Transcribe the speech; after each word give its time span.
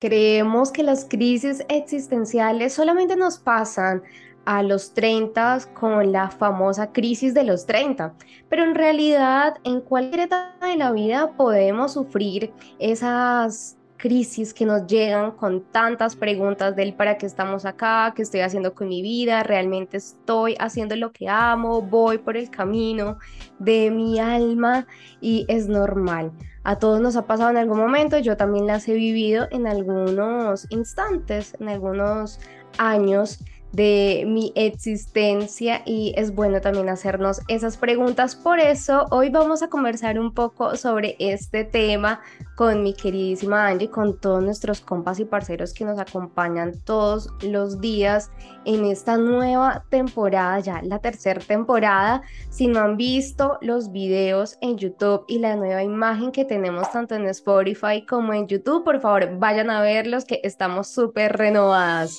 Creemos 0.00 0.72
que 0.72 0.82
las 0.82 1.04
crisis 1.04 1.62
existenciales 1.68 2.72
solamente 2.72 3.16
nos 3.16 3.38
pasan 3.38 4.02
a 4.46 4.62
los 4.62 4.94
30 4.94 5.58
con 5.74 6.10
la 6.10 6.30
famosa 6.30 6.90
crisis 6.90 7.34
de 7.34 7.44
los 7.44 7.66
30, 7.66 8.14
pero 8.48 8.64
en 8.64 8.74
realidad 8.74 9.58
en 9.62 9.82
cualquier 9.82 10.20
etapa 10.20 10.68
de 10.68 10.78
la 10.78 10.92
vida 10.92 11.36
podemos 11.36 11.92
sufrir 11.92 12.50
esas 12.78 13.76
crisis 14.00 14.54
que 14.54 14.64
nos 14.64 14.86
llegan 14.86 15.32
con 15.32 15.60
tantas 15.60 16.16
preguntas 16.16 16.74
del 16.74 16.94
para 16.94 17.18
qué 17.18 17.26
estamos 17.26 17.66
acá, 17.66 18.12
qué 18.16 18.22
estoy 18.22 18.40
haciendo 18.40 18.74
con 18.74 18.88
mi 18.88 19.02
vida, 19.02 19.42
realmente 19.42 19.98
estoy 19.98 20.56
haciendo 20.58 20.96
lo 20.96 21.12
que 21.12 21.28
amo, 21.28 21.82
voy 21.82 22.18
por 22.18 22.36
el 22.36 22.50
camino 22.50 23.18
de 23.58 23.90
mi 23.90 24.18
alma 24.18 24.86
y 25.20 25.44
es 25.48 25.68
normal. 25.68 26.32
A 26.64 26.78
todos 26.78 27.00
nos 27.00 27.14
ha 27.16 27.26
pasado 27.26 27.50
en 27.50 27.58
algún 27.58 27.78
momento, 27.78 28.18
yo 28.18 28.36
también 28.36 28.66
las 28.66 28.88
he 28.88 28.94
vivido 28.94 29.46
en 29.50 29.66
algunos 29.66 30.66
instantes, 30.70 31.54
en 31.60 31.68
algunos 31.68 32.40
años 32.78 33.44
de 33.72 34.24
mi 34.26 34.52
existencia 34.56 35.82
y 35.86 36.12
es 36.16 36.34
bueno 36.34 36.60
también 36.60 36.88
hacernos 36.88 37.40
esas 37.48 37.76
preguntas. 37.76 38.34
Por 38.34 38.58
eso 38.58 39.06
hoy 39.10 39.30
vamos 39.30 39.62
a 39.62 39.68
conversar 39.68 40.18
un 40.18 40.34
poco 40.34 40.76
sobre 40.76 41.16
este 41.18 41.64
tema 41.64 42.20
con 42.56 42.82
mi 42.82 42.94
queridísima 42.94 43.68
Angie, 43.68 43.90
con 43.90 44.18
todos 44.18 44.42
nuestros 44.42 44.80
compas 44.80 45.20
y 45.20 45.24
parceros 45.24 45.72
que 45.72 45.84
nos 45.84 45.98
acompañan 45.98 46.78
todos 46.84 47.30
los 47.42 47.80
días 47.80 48.30
en 48.64 48.84
esta 48.84 49.16
nueva 49.16 49.84
temporada, 49.88 50.60
ya 50.60 50.82
la 50.82 50.98
tercera 50.98 51.40
temporada. 51.40 52.22
Si 52.50 52.66
no 52.66 52.80
han 52.80 52.96
visto 52.96 53.58
los 53.62 53.92
videos 53.92 54.58
en 54.60 54.76
YouTube 54.76 55.24
y 55.28 55.38
la 55.38 55.56
nueva 55.56 55.82
imagen 55.82 56.32
que 56.32 56.44
tenemos 56.44 56.90
tanto 56.90 57.14
en 57.14 57.26
Spotify 57.26 58.04
como 58.06 58.34
en 58.34 58.46
YouTube, 58.46 58.84
por 58.84 59.00
favor 59.00 59.38
vayan 59.38 59.70
a 59.70 59.80
verlos 59.80 60.24
que 60.24 60.40
estamos 60.42 60.88
súper 60.88 61.36
renovadas 61.36 62.18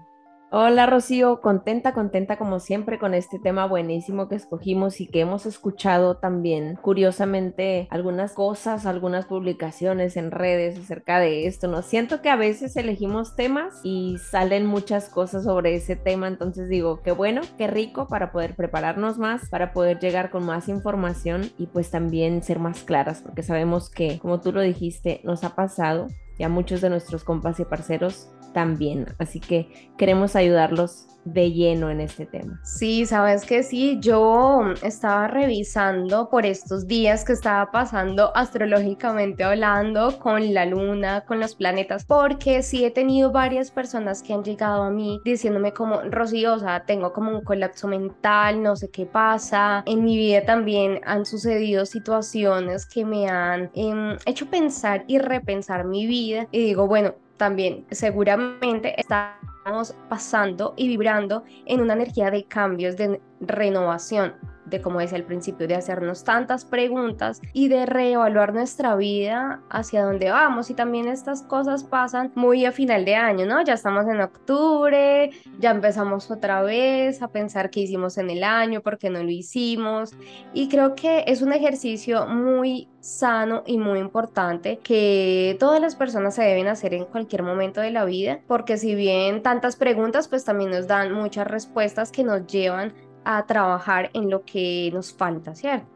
Hola 0.53 0.85
Rocío, 0.85 1.39
contenta, 1.39 1.93
contenta 1.93 2.37
como 2.37 2.59
siempre 2.59 2.99
con 2.99 3.13
este 3.13 3.39
tema 3.39 3.65
buenísimo 3.67 4.27
que 4.27 4.35
escogimos 4.35 4.99
y 4.99 5.07
que 5.07 5.21
hemos 5.21 5.45
escuchado 5.45 6.17
también 6.17 6.77
curiosamente 6.81 7.87
algunas 7.89 8.33
cosas, 8.33 8.85
algunas 8.85 9.27
publicaciones 9.27 10.17
en 10.17 10.29
redes 10.29 10.77
acerca 10.77 11.19
de 11.19 11.47
esto, 11.47 11.69
¿no? 11.69 11.83
Siento 11.83 12.21
que 12.21 12.29
a 12.29 12.35
veces 12.35 12.75
elegimos 12.75 13.37
temas 13.37 13.79
y 13.85 14.17
salen 14.29 14.65
muchas 14.65 15.07
cosas 15.07 15.45
sobre 15.45 15.73
ese 15.73 15.95
tema, 15.95 16.27
entonces 16.27 16.67
digo, 16.67 17.01
qué 17.01 17.13
bueno, 17.13 17.43
qué 17.57 17.67
rico 17.67 18.09
para 18.09 18.33
poder 18.33 18.57
prepararnos 18.57 19.17
más, 19.17 19.47
para 19.47 19.71
poder 19.71 19.99
llegar 19.99 20.31
con 20.31 20.45
más 20.45 20.67
información 20.67 21.49
y 21.57 21.67
pues 21.67 21.91
también 21.91 22.43
ser 22.43 22.59
más 22.59 22.83
claras, 22.83 23.21
porque 23.21 23.41
sabemos 23.41 23.89
que, 23.89 24.19
como 24.19 24.41
tú 24.41 24.51
lo 24.51 24.59
dijiste, 24.59 25.21
nos 25.23 25.45
ha 25.45 25.55
pasado 25.55 26.07
y 26.37 26.43
a 26.43 26.49
muchos 26.49 26.81
de 26.81 26.89
nuestros 26.89 27.23
compas 27.23 27.57
y 27.61 27.63
parceros 27.63 28.27
también. 28.53 29.05
Así 29.17 29.39
que 29.39 29.91
queremos 29.97 30.35
ayudarlos 30.35 31.07
de 31.25 31.51
lleno 31.51 31.89
en 31.89 32.01
este 32.01 32.25
tema. 32.25 32.59
Sí, 32.63 33.05
sabes 33.05 33.45
que 33.45 33.63
sí, 33.63 33.97
yo 34.01 34.61
estaba 34.81 35.27
revisando 35.27 36.29
por 36.29 36.45
estos 36.45 36.87
días 36.87 37.23
que 37.23 37.33
estaba 37.33 37.71
pasando 37.71 38.35
astrológicamente 38.35 39.43
hablando 39.43 40.17
con 40.19 40.53
la 40.53 40.65
luna, 40.65 41.21
con 41.21 41.39
los 41.39 41.55
planetas, 41.55 42.05
porque 42.05 42.63
sí 42.63 42.85
he 42.85 42.91
tenido 42.91 43.31
varias 43.31 43.71
personas 43.71 44.23
que 44.23 44.33
han 44.33 44.43
llegado 44.43 44.83
a 44.83 44.89
mí 44.89 45.21
diciéndome 45.23 45.73
como, 45.73 46.01
Rocío, 46.01 46.55
o 46.55 46.59
sea, 46.59 46.85
tengo 46.85 47.13
como 47.13 47.31
un 47.31 47.43
colapso 47.43 47.87
mental, 47.87 48.61
no 48.63 48.75
sé 48.75 48.89
qué 48.89 49.05
pasa. 49.05 49.83
En 49.85 50.03
mi 50.03 50.17
vida 50.17 50.43
también 50.43 51.01
han 51.05 51.25
sucedido 51.25 51.85
situaciones 51.85 52.85
que 52.85 53.05
me 53.05 53.29
han 53.29 53.69
em, 53.75 54.17
hecho 54.25 54.47
pensar 54.47 55.03
y 55.07 55.19
repensar 55.19 55.85
mi 55.85 56.07
vida 56.07 56.47
y 56.51 56.65
digo, 56.65 56.87
bueno, 56.87 57.13
también 57.41 57.87
seguramente 57.89 58.93
está 59.01 59.39
pasando 60.09 60.75
y 60.77 60.87
vibrando 60.87 61.43
en 61.65 61.81
una 61.81 61.93
energía 61.93 62.29
de 62.29 62.45
cambios, 62.45 62.97
de 62.97 63.19
renovación 63.39 64.35
de, 64.71 64.81
como 64.81 64.99
decía 64.99 65.17
al 65.17 65.25
principio, 65.25 65.67
de 65.67 65.75
hacernos 65.75 66.23
tantas 66.23 66.65
preguntas 66.65 67.41
y 67.53 67.67
de 67.67 67.85
reevaluar 67.85 68.53
nuestra 68.53 68.95
vida 68.95 69.61
hacia 69.69 70.03
dónde 70.03 70.31
vamos. 70.31 70.71
Y 70.71 70.73
también 70.73 71.07
estas 71.07 71.43
cosas 71.43 71.83
pasan 71.83 72.31
muy 72.33 72.65
a 72.65 72.71
final 72.71 73.05
de 73.05 73.15
año, 73.15 73.45
¿no? 73.45 73.63
Ya 73.63 73.73
estamos 73.73 74.07
en 74.07 74.21
octubre, 74.21 75.29
ya 75.59 75.71
empezamos 75.71 76.31
otra 76.31 76.63
vez 76.63 77.21
a 77.21 77.27
pensar 77.27 77.69
qué 77.69 77.81
hicimos 77.81 78.17
en 78.17 78.29
el 78.31 78.43
año, 78.43 78.81
por 78.81 78.97
qué 78.97 79.09
no 79.09 79.21
lo 79.21 79.29
hicimos. 79.29 80.15
Y 80.53 80.69
creo 80.69 80.95
que 80.95 81.25
es 81.27 81.41
un 81.41 81.53
ejercicio 81.53 82.25
muy 82.25 82.87
sano 83.01 83.63
y 83.65 83.77
muy 83.77 83.99
importante 83.99 84.77
que 84.77 85.57
todas 85.59 85.81
las 85.81 85.95
personas 85.95 86.35
se 86.35 86.43
deben 86.43 86.67
hacer 86.67 86.93
en 86.93 87.05
cualquier 87.05 87.43
momento 87.43 87.81
de 87.81 87.91
la 87.91 88.05
vida, 88.05 88.39
porque 88.47 88.77
si 88.77 88.95
bien 88.95 89.41
tantas 89.43 89.75
preguntas, 89.75 90.27
pues 90.27 90.45
también 90.45 90.71
nos 90.71 90.87
dan 90.87 91.11
muchas 91.11 91.47
respuestas 91.47 92.11
que 92.11 92.23
nos 92.23 92.45
llevan 92.47 92.93
a 93.23 93.45
trabajar 93.45 94.09
en 94.13 94.29
lo 94.29 94.43
que 94.45 94.89
nos 94.93 95.13
falta, 95.13 95.55
¿cierto? 95.55 95.90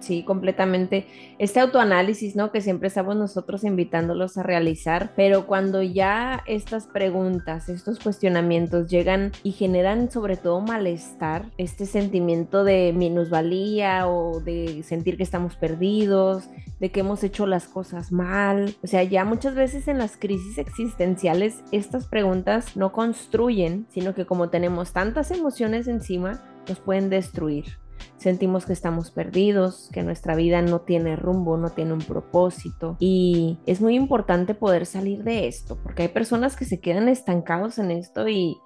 Sí, 0.00 0.22
completamente. 0.22 1.06
Este 1.38 1.60
autoanálisis, 1.60 2.36
¿no? 2.36 2.52
Que 2.52 2.60
siempre 2.60 2.88
estamos 2.88 3.16
nosotros 3.16 3.64
invitándolos 3.64 4.38
a 4.38 4.42
realizar, 4.42 5.12
pero 5.16 5.46
cuando 5.46 5.82
ya 5.82 6.42
estas 6.46 6.86
preguntas, 6.86 7.68
estos 7.68 7.98
cuestionamientos 7.98 8.88
llegan 8.88 9.32
y 9.42 9.52
generan 9.52 10.10
sobre 10.10 10.36
todo 10.36 10.60
malestar, 10.60 11.50
este 11.58 11.86
sentimiento 11.86 12.64
de 12.64 12.92
minusvalía 12.94 14.08
o 14.08 14.40
de 14.40 14.82
sentir 14.82 15.16
que 15.16 15.24
estamos 15.24 15.56
perdidos, 15.56 16.48
de 16.80 16.90
que 16.90 17.00
hemos 17.00 17.22
hecho 17.24 17.46
las 17.46 17.66
cosas 17.66 18.12
mal, 18.12 18.74
o 18.82 18.86
sea, 18.86 19.02
ya 19.02 19.24
muchas 19.24 19.54
veces 19.54 19.88
en 19.88 19.98
las 19.98 20.16
crisis 20.16 20.58
existenciales 20.58 21.62
estas 21.72 22.06
preguntas 22.06 22.76
no 22.76 22.92
construyen, 22.92 23.86
sino 23.90 24.14
que 24.14 24.24
como 24.24 24.50
tenemos 24.50 24.92
tantas 24.92 25.30
emociones 25.30 25.88
encima, 25.88 26.42
nos 26.68 26.80
pueden 26.80 27.10
destruir 27.10 27.78
sentimos 28.18 28.66
que 28.66 28.72
estamos 28.72 29.10
perdidos, 29.10 29.88
que 29.92 30.02
nuestra 30.02 30.34
vida 30.34 30.62
no 30.62 30.80
tiene 30.80 31.16
rumbo, 31.16 31.56
no 31.56 31.70
tiene 31.70 31.92
un 31.92 32.00
propósito. 32.00 32.96
Y 32.98 33.58
es 33.66 33.80
muy 33.80 33.94
importante 33.94 34.54
poder 34.54 34.86
salir 34.86 35.24
de 35.24 35.46
esto, 35.46 35.78
porque 35.82 36.02
hay 36.02 36.08
personas 36.08 36.56
que 36.56 36.64
se 36.64 36.80
quedan 36.80 37.08
estancados 37.08 37.78
en 37.78 37.90
esto 37.90 38.28
y 38.28 38.56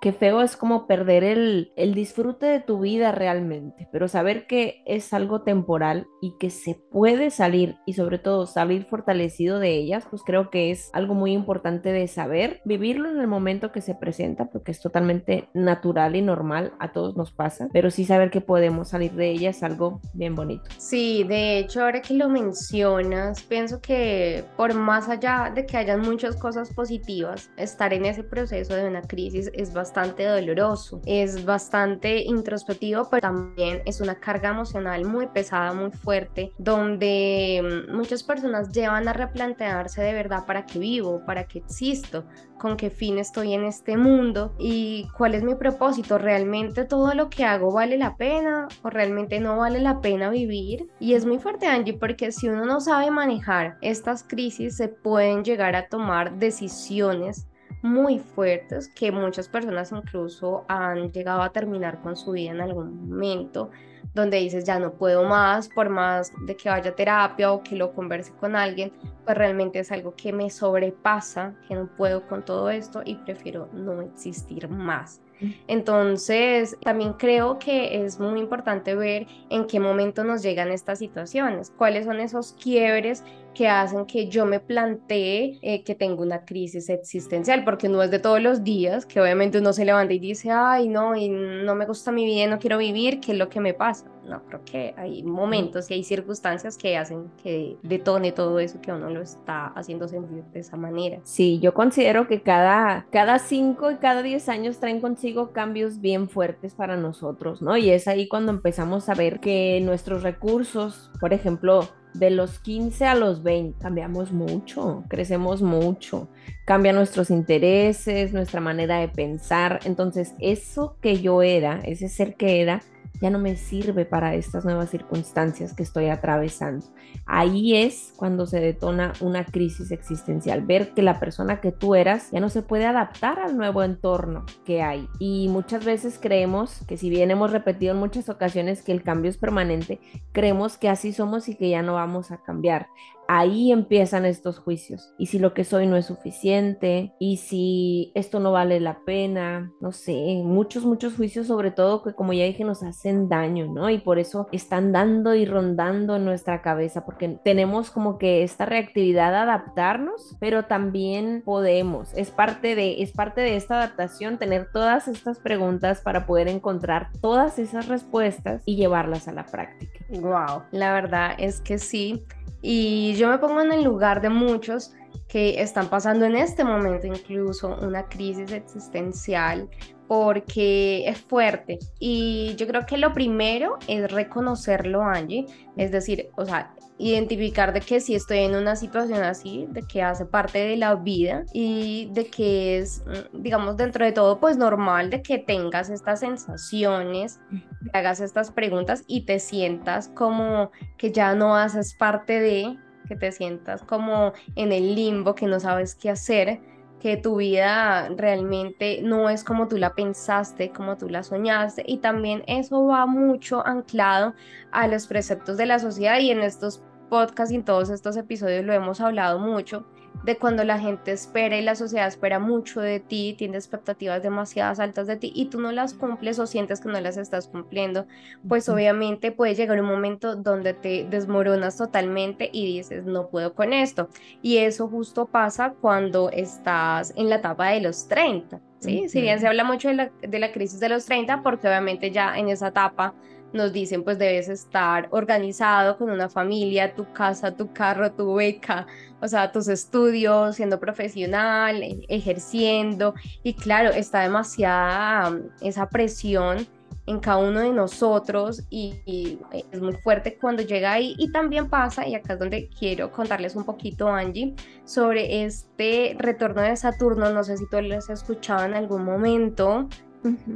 qué 0.00 0.12
feo 0.12 0.42
es 0.42 0.56
como 0.56 0.86
perder 0.86 1.24
el, 1.24 1.72
el, 1.76 1.94
disfrute 1.94 2.46
de 2.46 2.60
tu 2.60 2.80
vida 2.80 3.12
realmente, 3.12 3.88
pero 3.92 4.08
saber 4.08 4.46
que 4.46 4.82
es 4.86 5.12
algo 5.12 5.42
temporal 5.42 6.06
y 6.20 6.36
que 6.38 6.50
se 6.50 6.74
puede 6.74 7.30
salir 7.30 7.76
y 7.86 7.94
sobre 7.94 8.18
todo 8.18 8.46
salir 8.46 8.84
fortalecido 8.84 9.58
de 9.58 9.74
ellas, 9.74 10.06
pues 10.08 10.22
creo 10.22 10.50
que 10.50 10.70
es 10.70 10.90
algo 10.92 11.14
muy 11.14 11.32
importante 11.32 11.92
de 11.92 12.08
saber, 12.08 12.60
vivirlo 12.64 13.10
en 13.10 13.20
el 13.20 13.26
momento 13.26 13.72
que 13.72 13.80
se 13.80 13.94
presenta, 13.94 14.50
porque 14.50 14.72
es 14.72 14.80
totalmente 14.80 15.48
natural 15.54 16.14
y 16.14 16.22
normal, 16.22 16.72
a 16.78 16.92
todos 16.92 17.16
nos 17.16 17.32
pasa, 17.32 17.68
pero 17.72 17.90
sí 17.90 18.04
saber 18.04 18.30
que 18.30 18.40
podemos 18.40 18.90
salir 18.90 19.12
de 19.12 19.30
ellas 19.30 19.56
es 19.56 19.62
algo 19.62 20.00
bien 20.12 20.34
bonito. 20.34 20.64
Sí, 20.76 21.24
de 21.24 21.58
hecho, 21.58 21.82
ahora 21.82 22.02
que 22.02 22.14
lo 22.14 22.28
mencionas, 22.28 23.42
pienso 23.42 23.80
que 23.80 24.44
por 24.56 24.74
más 24.74 25.08
allá 25.08 25.50
de 25.54 25.64
que 25.64 25.76
hayan 25.76 26.00
muchas 26.00 26.36
cosas 26.36 26.72
positivas, 26.74 27.50
estar 27.56 27.92
en 27.92 28.04
ese 28.04 28.24
proceso 28.24 28.74
de 28.74 28.88
una 28.88 29.02
crisis 29.02 29.50
es 29.54 29.72
bastante 29.72 29.85
bastante 29.86 30.24
doloroso, 30.24 31.00
es 31.06 31.44
bastante 31.44 32.18
introspectivo, 32.24 33.08
pero 33.08 33.20
también 33.20 33.82
es 33.84 34.00
una 34.00 34.16
carga 34.16 34.50
emocional 34.50 35.04
muy 35.04 35.28
pesada, 35.28 35.72
muy 35.74 35.92
fuerte, 35.92 36.50
donde 36.58 37.62
mm, 37.62 37.94
muchas 37.94 38.24
personas 38.24 38.72
llevan 38.72 39.06
a 39.06 39.12
replantearse 39.12 40.02
de 40.02 40.12
verdad 40.12 40.44
para 40.44 40.66
qué 40.66 40.80
vivo, 40.80 41.22
para 41.24 41.44
qué 41.44 41.60
existo, 41.60 42.24
con 42.58 42.76
qué 42.76 42.90
fin 42.90 43.18
estoy 43.18 43.54
en 43.54 43.64
este 43.64 43.96
mundo 43.96 44.56
y 44.58 45.06
cuál 45.16 45.36
es 45.36 45.44
mi 45.44 45.54
propósito. 45.54 46.18
¿Realmente 46.18 46.84
todo 46.84 47.14
lo 47.14 47.30
que 47.30 47.44
hago 47.44 47.72
vale 47.72 47.96
la 47.96 48.16
pena 48.16 48.66
o 48.82 48.90
realmente 48.90 49.38
no 49.38 49.58
vale 49.58 49.78
la 49.78 50.00
pena 50.00 50.30
vivir? 50.30 50.88
Y 50.98 51.14
es 51.14 51.24
muy 51.24 51.38
fuerte, 51.38 51.68
Angie, 51.68 51.96
porque 51.96 52.32
si 52.32 52.48
uno 52.48 52.64
no 52.64 52.80
sabe 52.80 53.12
manejar 53.12 53.76
estas 53.82 54.24
crisis, 54.24 54.76
se 54.76 54.88
pueden 54.88 55.44
llegar 55.44 55.76
a 55.76 55.88
tomar 55.88 56.38
decisiones 56.38 57.46
muy 57.82 58.18
fuertes 58.18 58.88
que 58.88 59.12
muchas 59.12 59.48
personas 59.48 59.92
incluso 59.92 60.64
han 60.68 61.12
llegado 61.12 61.42
a 61.42 61.50
terminar 61.50 62.00
con 62.02 62.16
su 62.16 62.32
vida 62.32 62.50
en 62.50 62.60
algún 62.60 63.08
momento 63.08 63.70
donde 64.14 64.38
dices 64.38 64.64
ya 64.64 64.78
no 64.78 64.92
puedo 64.94 65.24
más 65.24 65.68
por 65.68 65.90
más 65.90 66.32
de 66.46 66.56
que 66.56 66.68
vaya 66.68 66.90
a 66.90 66.94
terapia 66.94 67.52
o 67.52 67.62
que 67.62 67.76
lo 67.76 67.92
converse 67.92 68.32
con 68.32 68.56
alguien 68.56 68.92
pues 69.24 69.36
realmente 69.36 69.80
es 69.80 69.92
algo 69.92 70.14
que 70.16 70.32
me 70.32 70.48
sobrepasa 70.50 71.54
que 71.68 71.74
no 71.74 71.88
puedo 71.96 72.26
con 72.26 72.44
todo 72.44 72.70
esto 72.70 73.02
y 73.04 73.16
prefiero 73.16 73.68
no 73.72 74.00
existir 74.02 74.68
más. 74.68 75.20
Entonces, 75.66 76.78
también 76.82 77.12
creo 77.14 77.58
que 77.58 78.04
es 78.04 78.18
muy 78.18 78.40
importante 78.40 78.94
ver 78.94 79.26
en 79.50 79.66
qué 79.66 79.80
momento 79.80 80.24
nos 80.24 80.42
llegan 80.42 80.70
estas 80.70 80.98
situaciones, 80.98 81.70
cuáles 81.76 82.06
son 82.06 82.20
esos 82.20 82.54
quiebres 82.54 83.22
que 83.56 83.68
hacen 83.68 84.04
que 84.04 84.28
yo 84.28 84.44
me 84.44 84.60
plantee 84.60 85.58
eh, 85.62 85.82
que 85.82 85.94
tengo 85.94 86.22
una 86.22 86.44
crisis 86.44 86.90
existencial, 86.90 87.64
porque 87.64 87.88
no 87.88 88.02
es 88.02 88.10
de 88.10 88.18
todos 88.18 88.40
los 88.40 88.62
días 88.62 89.06
que 89.06 89.18
obviamente 89.18 89.58
uno 89.58 89.72
se 89.72 89.86
levanta 89.86 90.12
y 90.12 90.18
dice, 90.18 90.50
ay, 90.50 90.88
no, 90.88 91.16
y 91.16 91.30
no 91.30 91.74
me 91.74 91.86
gusta 91.86 92.12
mi 92.12 92.26
vida, 92.26 92.46
no 92.48 92.58
quiero 92.58 92.76
vivir, 92.76 93.18
¿qué 93.18 93.32
es 93.32 93.38
lo 93.38 93.48
que 93.48 93.60
me 93.60 93.72
pasa? 93.72 94.06
No, 94.26 94.42
creo 94.44 94.60
que 94.64 94.92
hay 94.96 95.22
momentos 95.22 95.90
y 95.90 95.94
hay 95.94 96.04
circunstancias 96.04 96.76
que 96.76 96.96
hacen 96.98 97.30
que 97.42 97.76
detone 97.82 98.32
todo 98.32 98.58
eso 98.58 98.80
que 98.80 98.92
uno 98.92 99.08
lo 99.08 99.22
está 99.22 99.68
haciendo 99.68 100.08
sentir 100.08 100.44
de 100.52 100.60
esa 100.60 100.76
manera. 100.76 101.20
Sí, 101.22 101.58
yo 101.60 101.72
considero 101.72 102.26
que 102.26 102.42
cada, 102.42 103.06
cada 103.10 103.38
cinco 103.38 103.90
y 103.90 103.96
cada 103.96 104.22
diez 104.22 104.48
años 104.48 104.78
traen 104.80 105.00
consigo 105.00 105.52
cambios 105.52 106.00
bien 106.00 106.28
fuertes 106.28 106.74
para 106.74 106.96
nosotros, 106.96 107.62
¿no? 107.62 107.76
Y 107.76 107.90
es 107.90 108.08
ahí 108.08 108.28
cuando 108.28 108.52
empezamos 108.52 109.08
a 109.08 109.14
ver 109.14 109.40
que 109.40 109.80
nuestros 109.80 110.24
recursos, 110.24 111.10
por 111.20 111.32
ejemplo, 111.32 111.88
de 112.18 112.30
los 112.30 112.58
15 112.58 113.04
a 113.06 113.14
los 113.14 113.42
20 113.42 113.78
cambiamos 113.80 114.32
mucho, 114.32 115.04
crecemos 115.08 115.62
mucho, 115.62 116.28
cambian 116.64 116.96
nuestros 116.96 117.30
intereses, 117.30 118.32
nuestra 118.32 118.60
manera 118.60 118.98
de 118.98 119.08
pensar. 119.08 119.80
Entonces, 119.84 120.34
eso 120.40 120.96
que 121.00 121.20
yo 121.20 121.42
era, 121.42 121.80
ese 121.84 122.08
ser 122.08 122.34
que 122.36 122.60
era, 122.60 122.82
ya 123.20 123.30
no 123.30 123.38
me 123.38 123.56
sirve 123.56 124.04
para 124.04 124.34
estas 124.34 124.64
nuevas 124.64 124.90
circunstancias 124.90 125.74
que 125.74 125.82
estoy 125.82 126.06
atravesando. 126.06 126.86
Ahí 127.24 127.76
es 127.76 128.12
cuando 128.16 128.46
se 128.46 128.60
detona 128.60 129.12
una 129.20 129.44
crisis 129.44 129.90
existencial, 129.90 130.62
ver 130.62 130.94
que 130.94 131.02
la 131.02 131.18
persona 131.18 131.60
que 131.60 131.72
tú 131.72 131.94
eras 131.94 132.30
ya 132.30 132.40
no 132.40 132.48
se 132.48 132.62
puede 132.62 132.86
adaptar 132.86 133.38
al 133.38 133.56
nuevo 133.56 133.82
entorno 133.82 134.44
que 134.64 134.82
hay. 134.82 135.08
Y 135.18 135.48
muchas 135.48 135.84
veces 135.84 136.18
creemos 136.20 136.80
que 136.86 136.96
si 136.96 137.10
bien 137.10 137.30
hemos 137.30 137.52
repetido 137.52 137.94
en 137.94 138.00
muchas 138.00 138.28
ocasiones 138.28 138.82
que 138.82 138.92
el 138.92 139.02
cambio 139.02 139.30
es 139.30 139.36
permanente, 139.36 140.00
creemos 140.32 140.76
que 140.76 140.88
así 140.88 141.12
somos 141.12 141.48
y 141.48 141.56
que 141.56 141.70
ya 141.70 141.82
no 141.82 141.94
vamos 141.94 142.30
a 142.30 142.38
cambiar 142.38 142.88
ahí 143.28 143.72
empiezan 143.72 144.24
estos 144.24 144.58
juicios. 144.58 145.12
Y 145.18 145.26
si 145.26 145.38
lo 145.38 145.54
que 145.54 145.64
soy 145.64 145.86
no 145.86 145.96
es 145.96 146.06
suficiente, 146.06 147.14
y 147.18 147.38
si 147.38 148.12
esto 148.14 148.40
no 148.40 148.52
vale 148.52 148.80
la 148.80 149.00
pena, 149.04 149.72
no 149.80 149.92
sé, 149.92 150.42
muchos, 150.44 150.84
muchos 150.84 151.14
juicios 151.14 151.46
sobre 151.46 151.70
todo 151.70 152.02
que 152.02 152.14
como 152.14 152.32
ya 152.32 152.44
dije 152.44 152.64
nos 152.64 152.82
hacen 152.82 153.28
daño, 153.28 153.72
¿no? 153.72 153.90
Y 153.90 153.98
por 153.98 154.18
eso 154.18 154.48
están 154.52 154.92
dando 154.92 155.34
y 155.34 155.44
rondando 155.44 156.16
en 156.16 156.24
nuestra 156.24 156.62
cabeza, 156.62 157.04
porque 157.04 157.38
tenemos 157.44 157.90
como 157.90 158.18
que 158.18 158.42
esta 158.42 158.66
reactividad 158.66 159.34
a 159.34 159.42
adaptarnos, 159.42 160.36
pero 160.40 160.64
también 160.64 161.42
podemos, 161.44 162.12
es 162.14 162.30
parte 162.30 162.74
de, 162.74 163.02
es 163.02 163.12
parte 163.12 163.40
de 163.40 163.56
esta 163.56 163.76
adaptación 163.76 164.38
tener 164.38 164.70
todas 164.72 165.08
estas 165.08 165.38
preguntas 165.38 166.00
para 166.00 166.26
poder 166.26 166.48
encontrar 166.48 167.10
todas 167.20 167.58
esas 167.58 167.88
respuestas 167.88 168.62
y 168.66 168.76
llevarlas 168.76 169.28
a 169.28 169.32
la 169.32 169.46
práctica. 169.46 170.04
Wow, 170.10 170.62
la 170.72 170.92
verdad 170.92 171.32
es 171.38 171.60
que 171.60 171.78
sí. 171.78 172.24
Y 172.68 173.14
yo 173.14 173.28
me 173.28 173.38
pongo 173.38 173.60
en 173.60 173.70
el 173.70 173.84
lugar 173.84 174.20
de 174.20 174.28
muchos 174.28 174.92
que 175.28 175.60
están 175.60 175.88
pasando 175.88 176.24
en 176.24 176.36
este 176.36 176.64
momento 176.64 177.06
incluso 177.06 177.76
una 177.80 178.04
crisis 178.08 178.52
existencial 178.52 179.68
porque 180.06 181.08
es 181.08 181.18
fuerte. 181.18 181.78
Y 181.98 182.54
yo 182.56 182.66
creo 182.66 182.86
que 182.86 182.96
lo 182.96 183.12
primero 183.12 183.78
es 183.88 184.10
reconocerlo, 184.10 185.02
Angie, 185.02 185.46
es 185.76 185.90
decir, 185.90 186.28
o 186.36 186.44
sea, 186.44 186.74
identificar 186.98 187.72
de 187.72 187.80
que 187.80 188.00
si 188.00 188.14
estoy 188.14 188.38
en 188.38 188.54
una 188.54 188.74
situación 188.76 189.22
así, 189.22 189.66
de 189.70 189.82
que 189.82 190.02
hace 190.02 190.24
parte 190.24 190.58
de 190.60 190.76
la 190.76 190.94
vida 190.94 191.44
y 191.52 192.08
de 192.12 192.26
que 192.26 192.78
es, 192.78 193.04
mm, 193.06 193.42
digamos, 193.42 193.76
dentro 193.76 194.04
de 194.04 194.12
todo, 194.12 194.40
pues 194.40 194.56
normal 194.56 195.10
de 195.10 195.22
que 195.22 195.38
tengas 195.38 195.90
estas 195.90 196.20
sensaciones, 196.20 197.38
que 197.50 197.98
hagas 197.98 198.20
estas 198.20 198.50
preguntas 198.50 199.04
y 199.06 199.22
te 199.22 199.38
sientas 199.40 200.08
como 200.08 200.70
que 200.96 201.12
ya 201.12 201.34
no 201.34 201.54
haces 201.56 201.94
parte 201.94 202.40
de, 202.40 202.78
que 203.06 203.16
te 203.16 203.32
sientas 203.32 203.82
como 203.82 204.32
en 204.54 204.72
el 204.72 204.94
limbo, 204.94 205.34
que 205.34 205.46
no 205.46 205.60
sabes 205.60 205.94
qué 205.94 206.10
hacer 206.10 206.60
que 207.00 207.16
tu 207.16 207.36
vida 207.36 208.08
realmente 208.16 209.00
no 209.02 209.28
es 209.28 209.44
como 209.44 209.68
tú 209.68 209.76
la 209.76 209.94
pensaste, 209.94 210.72
como 210.72 210.96
tú 210.96 211.08
la 211.08 211.22
soñaste, 211.22 211.84
y 211.86 211.98
también 211.98 212.42
eso 212.46 212.86
va 212.86 213.06
mucho 213.06 213.66
anclado 213.66 214.34
a 214.72 214.88
los 214.88 215.06
preceptos 215.06 215.56
de 215.56 215.66
la 215.66 215.78
sociedad 215.78 216.18
y 216.18 216.30
en 216.30 216.40
estos 216.40 216.82
podcasts 217.08 217.52
y 217.52 217.56
en 217.56 217.64
todos 217.64 217.90
estos 217.90 218.16
episodios 218.16 218.64
lo 218.64 218.72
hemos 218.72 219.00
hablado 219.00 219.38
mucho, 219.38 219.86
de 220.24 220.38
cuando 220.38 220.64
la 220.64 220.78
gente 220.78 221.12
espera 221.12 221.56
y 221.56 221.62
la 221.62 221.74
sociedad 221.74 222.08
espera 222.08 222.38
mucho 222.38 222.80
de 222.80 223.00
ti, 223.00 223.34
tiene 223.38 223.56
expectativas 223.56 224.22
demasiadas 224.22 224.80
altas 224.80 225.06
de 225.06 225.16
ti 225.16 225.32
y 225.34 225.46
tú 225.46 225.60
no 225.60 225.72
las 225.72 225.94
cumples 225.94 226.38
o 226.38 226.46
sientes 226.46 226.80
que 226.80 226.88
no 226.88 227.00
las 227.00 227.16
estás 227.16 227.48
cumpliendo, 227.48 228.06
pues 228.48 228.68
obviamente 228.68 229.32
puede 229.32 229.54
llegar 229.54 229.80
un 229.80 229.86
momento 229.86 230.36
donde 230.36 230.74
te 230.74 231.06
desmoronas 231.08 231.76
totalmente 231.76 232.50
y 232.52 232.66
dices, 232.66 233.04
no 233.04 233.28
puedo 233.28 233.54
con 233.54 233.72
esto. 233.72 234.08
Y 234.42 234.58
eso 234.58 234.88
justo 234.88 235.26
pasa 235.26 235.74
cuando 235.80 236.30
estás 236.30 237.12
en 237.16 237.28
la 237.28 237.36
etapa 237.36 237.70
de 237.70 237.80
los 237.80 238.08
30. 238.08 238.60
¿sí? 238.80 239.08
Si 239.08 239.20
bien 239.20 239.40
se 239.40 239.46
habla 239.46 239.64
mucho 239.64 239.88
de 239.88 239.94
la, 239.94 240.10
de 240.20 240.38
la 240.38 240.52
crisis 240.52 240.80
de 240.80 240.88
los 240.88 241.04
30, 241.06 241.42
porque 241.42 241.68
obviamente 241.68 242.10
ya 242.10 242.36
en 242.36 242.48
esa 242.48 242.68
etapa 242.68 243.14
nos 243.52 243.72
dicen 243.72 244.02
pues 244.04 244.18
debes 244.18 244.48
estar 244.48 245.08
organizado 245.10 245.96
con 245.98 246.10
una 246.10 246.28
familia, 246.28 246.94
tu 246.94 247.10
casa, 247.12 247.54
tu 247.54 247.72
carro, 247.72 248.12
tu 248.12 248.34
beca, 248.34 248.86
o 249.20 249.28
sea, 249.28 249.52
tus 249.52 249.68
estudios, 249.68 250.56
siendo 250.56 250.78
profesional, 250.78 251.82
e, 251.82 252.04
ejerciendo. 252.08 253.14
Y 253.42 253.54
claro, 253.54 253.90
está 253.90 254.20
demasiada 254.20 255.30
mm, 255.30 255.50
esa 255.62 255.88
presión 255.88 256.66
en 257.06 257.20
cada 257.20 257.38
uno 257.38 257.60
de 257.60 257.70
nosotros 257.70 258.64
y, 258.68 259.38
es 259.72 259.80
muy 259.80 259.94
fuerte 259.94 260.36
cuando 260.38 260.62
llega 260.62 260.92
ahí. 260.92 261.14
Y 261.18 261.30
también 261.30 261.68
pasa, 261.70 262.06
y 262.06 262.14
acá 262.14 262.34
es 262.34 262.38
donde 262.38 262.68
quiero 262.68 263.12
contarles 263.12 263.56
un 263.56 263.64
poquito, 263.64 264.08
Angie, 264.08 264.54
sobre 264.84 265.44
este 265.44 266.16
retorno 266.18 266.62
de 266.62 266.76
Saturno, 266.76 267.30
no 267.30 267.44
sé 267.44 267.56
si 267.56 267.64
lo 267.70 267.96
has 267.96 268.10
escuchado 268.10 268.64
en 268.64 268.74
algún 268.74 269.04
momento, 269.04 269.88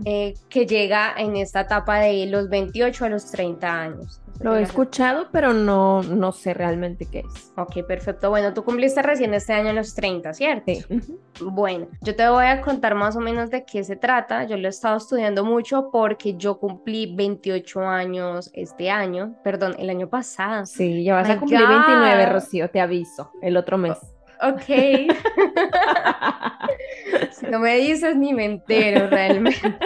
eh, 0.05 0.35
que 0.49 0.67
llega 0.67 1.15
en 1.17 1.37
esta 1.37 1.63
etapa 1.63 1.99
de 1.99 2.27
los 2.27 2.49
28 2.49 3.05
a 3.05 3.09
los 3.09 3.31
30 3.31 3.69
años. 3.69 4.21
Lo 4.41 4.57
he 4.57 4.63
escuchado, 4.63 5.29
pero 5.31 5.53
no, 5.53 6.03
no 6.03 6.33
sé 6.33 6.55
realmente 6.55 7.05
qué 7.05 7.21
es. 7.21 7.53
Ok, 7.59 7.87
perfecto. 7.87 8.31
Bueno, 8.31 8.55
tú 8.55 8.65
cumpliste 8.65 9.03
recién 9.03 9.35
este 9.35 9.53
año 9.53 9.75
los 9.75 9.95
30, 9.95 10.33
¿cierto? 10.33 10.65
Sí. 10.65 10.83
Bueno, 11.43 11.89
yo 12.01 12.17
te 12.17 12.27
voy 12.27 12.47
a 12.47 12.63
contar 12.63 12.95
más 12.95 13.17
o 13.17 13.21
menos 13.21 13.51
de 13.51 13.67
qué 13.67 13.85
se 13.85 13.97
trata. 13.97 14.45
Yo 14.45 14.57
lo 14.57 14.67
he 14.67 14.71
estado 14.71 14.97
estudiando 14.97 15.45
mucho 15.45 15.91
porque 15.93 16.37
yo 16.39 16.59
cumplí 16.59 17.15
28 17.15 17.81
años 17.83 18.51
este 18.55 18.91
año, 18.91 19.35
perdón, 19.45 19.77
el 19.79 19.91
año 19.91 20.09
pasado. 20.09 20.65
Sí, 20.65 21.05
ya 21.05 21.17
vas 21.17 21.29
a 21.29 21.39
cumplir 21.39 21.61
29, 21.61 22.27
Rocío, 22.27 22.71
te 22.71 22.81
aviso, 22.81 23.31
el 23.43 23.59
otro 23.59 23.77
mes. 23.77 23.99
Ok. 24.43 24.65
si 27.33 27.47
no 27.47 27.59
me 27.59 27.77
dices 27.77 28.17
ni 28.17 28.33
me 28.33 28.47
entero 28.47 29.07
realmente. 29.09 29.61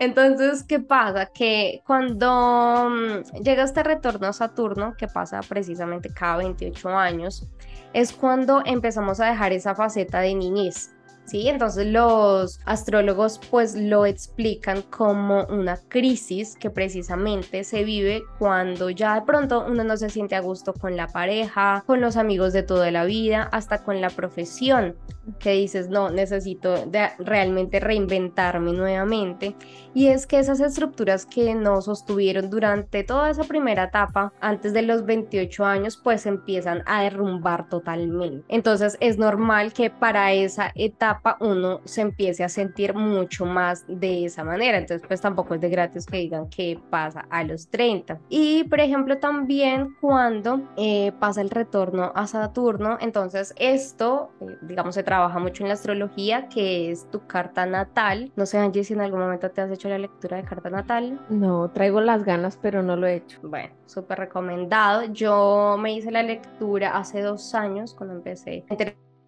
Entonces, 0.00 0.64
¿qué 0.64 0.80
pasa? 0.80 1.26
Que 1.26 1.82
cuando 1.86 2.88
mm, 2.88 3.42
llega 3.42 3.64
este 3.64 3.82
retorno 3.82 4.28
a 4.28 4.32
Saturno, 4.32 4.94
que 4.96 5.08
pasa 5.08 5.40
precisamente 5.46 6.10
cada 6.12 6.38
28 6.38 6.88
años, 6.88 7.46
es 7.92 8.12
cuando 8.12 8.62
empezamos 8.64 9.20
a 9.20 9.26
dejar 9.26 9.52
esa 9.52 9.74
faceta 9.74 10.20
de 10.20 10.34
niñez. 10.34 10.94
¿Sí? 11.24 11.48
Entonces 11.48 11.86
los 11.86 12.60
astrólogos 12.64 13.40
pues 13.50 13.74
lo 13.74 14.06
explican 14.06 14.82
como 14.82 15.44
una 15.46 15.76
crisis 15.88 16.56
que 16.56 16.70
precisamente 16.70 17.64
se 17.64 17.84
vive 17.84 18.22
cuando 18.38 18.90
ya 18.90 19.14
de 19.14 19.22
pronto 19.22 19.64
uno 19.66 19.84
no 19.84 19.96
se 19.96 20.10
siente 20.10 20.34
a 20.36 20.40
gusto 20.40 20.72
con 20.74 20.96
la 20.96 21.06
pareja, 21.06 21.84
con 21.86 22.00
los 22.00 22.16
amigos 22.16 22.52
de 22.52 22.62
toda 22.62 22.90
la 22.90 23.04
vida, 23.04 23.48
hasta 23.52 23.82
con 23.84 24.00
la 24.00 24.10
profesión, 24.10 24.96
que 25.38 25.52
dices, 25.52 25.88
no, 25.88 26.10
necesito 26.10 26.74
realmente 27.18 27.78
reinventarme 27.78 28.72
nuevamente. 28.72 29.54
Y 29.94 30.08
es 30.08 30.26
que 30.26 30.38
esas 30.38 30.60
estructuras 30.60 31.26
que 31.26 31.54
nos 31.54 31.84
sostuvieron 31.84 32.50
durante 32.50 33.04
toda 33.04 33.30
esa 33.30 33.44
primera 33.44 33.84
etapa, 33.84 34.32
antes 34.40 34.72
de 34.72 34.82
los 34.82 35.04
28 35.04 35.64
años, 35.64 35.96
pues 36.02 36.26
empiezan 36.26 36.82
a 36.86 37.02
derrumbar 37.02 37.68
totalmente. 37.68 38.44
Entonces 38.48 38.96
es 39.00 39.18
normal 39.18 39.72
que 39.72 39.90
para 39.90 40.32
esa 40.32 40.72
etapa 40.74 41.09
uno 41.40 41.80
se 41.84 42.02
empiece 42.02 42.44
a 42.44 42.48
sentir 42.48 42.94
mucho 42.94 43.46
más 43.46 43.84
de 43.86 44.26
esa 44.26 44.44
manera. 44.44 44.78
Entonces, 44.78 45.06
pues 45.06 45.20
tampoco 45.20 45.54
es 45.54 45.60
de 45.60 45.68
gratis 45.68 46.06
que 46.06 46.18
digan 46.18 46.48
que 46.48 46.78
pasa 46.90 47.26
a 47.30 47.44
los 47.44 47.68
30. 47.68 48.18
Y, 48.28 48.64
por 48.64 48.80
ejemplo, 48.80 49.18
también 49.18 49.96
cuando 50.00 50.60
eh, 50.76 51.12
pasa 51.18 51.40
el 51.40 51.50
retorno 51.50 52.12
a 52.14 52.26
Saturno, 52.26 52.98
entonces 53.00 53.54
esto, 53.58 54.30
eh, 54.40 54.56
digamos, 54.62 54.94
se 54.94 55.02
trabaja 55.02 55.38
mucho 55.38 55.64
en 55.64 55.68
la 55.68 55.74
astrología, 55.74 56.48
que 56.48 56.90
es 56.90 57.10
tu 57.10 57.26
carta 57.26 57.66
natal. 57.66 58.32
No 58.36 58.46
sé, 58.46 58.58
Angie, 58.58 58.84
si 58.84 58.94
en 58.94 59.00
algún 59.00 59.20
momento 59.20 59.50
te 59.50 59.60
has 59.60 59.70
hecho 59.70 59.88
la 59.88 59.98
lectura 59.98 60.36
de 60.36 60.44
carta 60.44 60.70
natal. 60.70 61.20
No, 61.28 61.70
traigo 61.70 62.00
las 62.00 62.24
ganas, 62.24 62.58
pero 62.60 62.82
no 62.82 62.96
lo 62.96 63.06
he 63.06 63.16
hecho. 63.16 63.38
Bueno, 63.42 63.74
súper 63.86 64.18
recomendado. 64.18 65.04
Yo 65.04 65.76
me 65.78 65.94
hice 65.94 66.10
la 66.10 66.22
lectura 66.22 66.96
hace 66.96 67.22
dos 67.22 67.54
años 67.54 67.94
cuando 67.94 68.14
empecé 68.14 68.64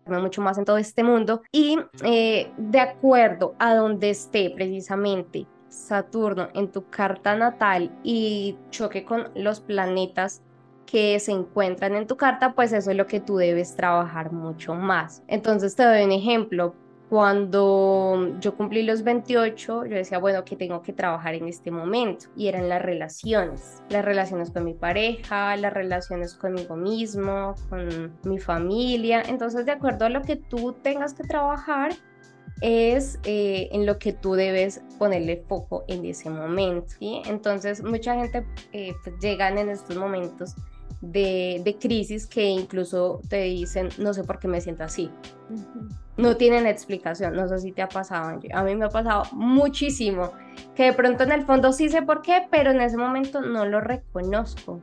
mucho 0.07 0.43
más 0.43 0.59
en 0.59 0.65
todo 0.65 0.79
este 0.79 1.03
mundo 1.03 1.43
y 1.53 1.79
eh, 2.05 2.51
de 2.57 2.81
acuerdo 2.81 3.55
a 3.59 3.75
donde 3.75 4.11
esté 4.11 4.51
precisamente 4.51 5.47
Saturno 5.69 6.49
en 6.55 6.71
tu 6.71 6.89
carta 6.91 7.35
natal 7.35 7.91
y 8.03 8.59
choque 8.71 9.05
con 9.05 9.31
los 9.35 9.61
planetas 9.61 10.43
que 10.85 11.19
se 11.19 11.33
encuentran 11.33 11.97
en 11.97 12.07
tu 12.07 12.17
carta, 12.19 12.55
pues 12.55 12.73
eso 12.75 12.91
es 12.91 12.97
lo 12.97 13.07
que 13.07 13.21
tú 13.21 13.37
debes 13.37 13.75
trabajar 13.75 14.33
mucho 14.33 14.75
más. 14.75 15.23
Entonces 15.27 15.75
te 15.75 15.85
doy 15.85 16.05
un 16.05 16.13
ejemplo. 16.13 16.75
Cuando 17.13 18.39
yo 18.41 18.57
cumplí 18.57 18.85
los 18.85 19.03
28, 19.03 19.85
yo 19.85 19.97
decía, 19.97 20.17
bueno, 20.17 20.47
que 20.47 20.57
tengo 20.57 20.81
que 20.81 20.95
trabajar 20.95 21.35
en 21.35 21.47
este 21.47 21.71
momento. 21.71 22.31
Y 22.39 22.49
eran 22.49 22.71
las 22.71 22.81
relaciones, 22.81 23.83
las 23.91 24.03
relaciones 24.03 24.51
con 24.51 24.65
mi 24.65 24.73
pareja, 24.73 25.55
las 25.59 25.75
relaciones 25.75 26.33
conmigo 26.33 26.75
mismo, 26.75 27.55
con 27.69 28.19
mi 28.25 28.39
familia. 28.39 29.23
Entonces, 29.29 29.67
de 29.67 29.73
acuerdo 29.73 30.07
a 30.07 30.09
lo 30.09 30.23
que 30.23 30.37
tú 30.37 30.73
tengas 30.83 31.13
que 31.13 31.25
trabajar, 31.25 31.93
es 32.63 33.19
eh, 33.25 33.69
en 33.73 33.85
lo 33.85 33.99
que 33.99 34.15
tú 34.15 34.33
debes 34.33 34.81
ponerle 34.99 35.45
foco 35.47 35.85
en 35.89 36.07
ese 36.07 36.31
momento. 36.31 36.95
¿sí? 36.99 37.21
Entonces, 37.27 37.83
mucha 37.83 38.15
gente 38.15 38.47
eh, 38.73 38.95
pues, 39.05 39.17
llegan 39.21 39.59
en 39.59 39.69
estos 39.69 39.99
momentos 39.99 40.55
de, 41.03 41.77
crisis 41.79 42.27
que 42.27 42.47
incluso 42.47 43.21
te 43.29 43.43
dicen, 43.43 43.91
no 43.99 44.15
sé 44.15 44.25
por 44.25 44.39
qué 44.39 44.49
me 44.49 44.63
siento 44.63 44.85
así. 44.85 45.11
No 46.17 46.37
tienen 46.37 46.67
explicación, 46.67 47.35
no 47.35 47.49
sé 47.49 47.59
si 47.59 47.73
te 47.73 47.83
ha 47.83 47.89
pasado, 47.89 48.39
A 48.53 48.63
mí 48.65 48.77
me 48.77 48.85
ha 48.85 48.91
pasado 48.91 49.25
muchísimo, 49.33 50.33
que 50.75 50.85
de 50.85 50.93
pronto 50.93 51.25
en 51.25 51.33
el 51.33 51.43
fondo 51.43 51.73
sí 51.73 51.89
sé 51.89 52.03
por 52.03 52.23
qué, 52.23 52.47
pero 52.51 52.71
en 52.71 52.81
ese 52.81 52.99
momento 52.99 53.41
no 53.41 53.65
lo 53.65 53.81
reconozco. 53.81 54.83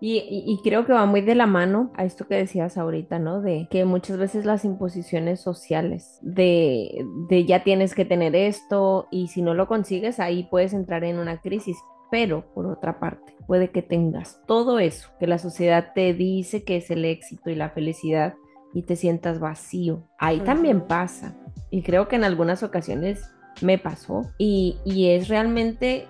Y, 0.00 0.60
creo 0.62 0.86
que 0.86 0.92
va 0.92 1.06
muy 1.06 1.22
de 1.22 1.34
la 1.34 1.46
mano 1.46 1.92
a 1.96 2.04
esto 2.04 2.26
que 2.28 2.36
decías 2.36 2.78
ahorita, 2.78 3.18
¿no? 3.18 3.40
De 3.40 3.66
que 3.70 3.84
muchas 3.84 4.16
veces 4.16 4.44
las 4.44 4.64
imposiciones 4.64 5.40
sociales, 5.40 6.20
de 6.22 7.44
ya 7.46 7.64
tienes 7.64 7.94
que 7.94 8.04
tener 8.04 8.36
esto 8.36 9.08
y 9.10 9.28
si 9.28 9.42
no 9.42 9.54
lo 9.54 9.66
consigues, 9.66 10.20
ahí 10.20 10.46
puedes 10.50 10.72
entrar 10.72 11.02
en 11.02 11.18
una 11.18 11.40
crisis. 11.40 11.76
Pero, 12.10 12.46
por 12.54 12.66
otra 12.66 13.00
parte, 13.00 13.34
puede 13.46 13.70
que 13.70 13.82
tengas 13.82 14.40
todo 14.46 14.78
eso 14.78 15.10
que 15.18 15.26
la 15.26 15.38
sociedad 15.38 15.92
te 15.94 16.14
dice 16.14 16.64
que 16.64 16.76
es 16.76 16.90
el 16.90 17.04
éxito 17.04 17.50
y 17.50 17.54
la 17.54 17.70
felicidad 17.70 18.34
y 18.74 18.82
te 18.82 18.96
sientas 18.96 19.40
vacío. 19.40 20.08
Ahí 20.18 20.40
también 20.40 20.82
pasa. 20.82 21.36
Y 21.70 21.82
creo 21.82 22.08
que 22.08 22.16
en 22.16 22.24
algunas 22.24 22.62
ocasiones 22.62 23.22
me 23.62 23.78
pasó. 23.78 24.22
Y, 24.38 24.78
y 24.84 25.10
es 25.10 25.28
realmente 25.28 26.06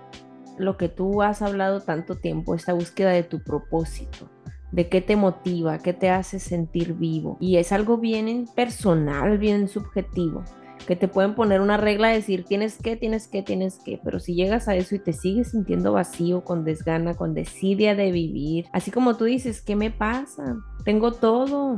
lo 0.58 0.76
que 0.76 0.88
tú 0.88 1.22
has 1.22 1.42
hablado 1.42 1.80
tanto 1.80 2.16
tiempo, 2.16 2.54
esta 2.54 2.72
búsqueda 2.72 3.10
de 3.10 3.22
tu 3.22 3.42
propósito 3.42 4.28
de 4.72 4.88
qué 4.88 5.00
te 5.00 5.16
motiva, 5.16 5.78
qué 5.78 5.92
te 5.94 6.10
hace 6.10 6.38
sentir 6.38 6.94
vivo. 6.94 7.38
Y 7.40 7.56
es 7.56 7.72
algo 7.72 7.96
bien 7.96 8.46
personal, 8.54 9.38
bien 9.38 9.66
subjetivo 9.66 10.44
que 10.86 10.96
te 10.96 11.08
pueden 11.08 11.34
poner 11.34 11.60
una 11.60 11.76
regla, 11.76 12.08
decir 12.08 12.44
tienes 12.44 12.78
que, 12.78 12.96
tienes 12.96 13.28
que, 13.28 13.42
tienes 13.42 13.78
que, 13.84 14.00
pero 14.02 14.20
si 14.20 14.34
llegas 14.34 14.68
a 14.68 14.76
eso 14.76 14.94
y 14.94 14.98
te 14.98 15.12
sigues 15.12 15.50
sintiendo 15.50 15.92
vacío, 15.92 16.44
con 16.44 16.64
desgana, 16.64 17.14
con 17.14 17.34
desidia 17.34 17.94
de 17.94 18.12
vivir, 18.12 18.66
así 18.72 18.90
como 18.90 19.16
tú 19.16 19.24
dices, 19.24 19.60
¿qué 19.60 19.76
me 19.76 19.90
pasa? 19.90 20.56
Tengo 20.84 21.12
todo, 21.12 21.76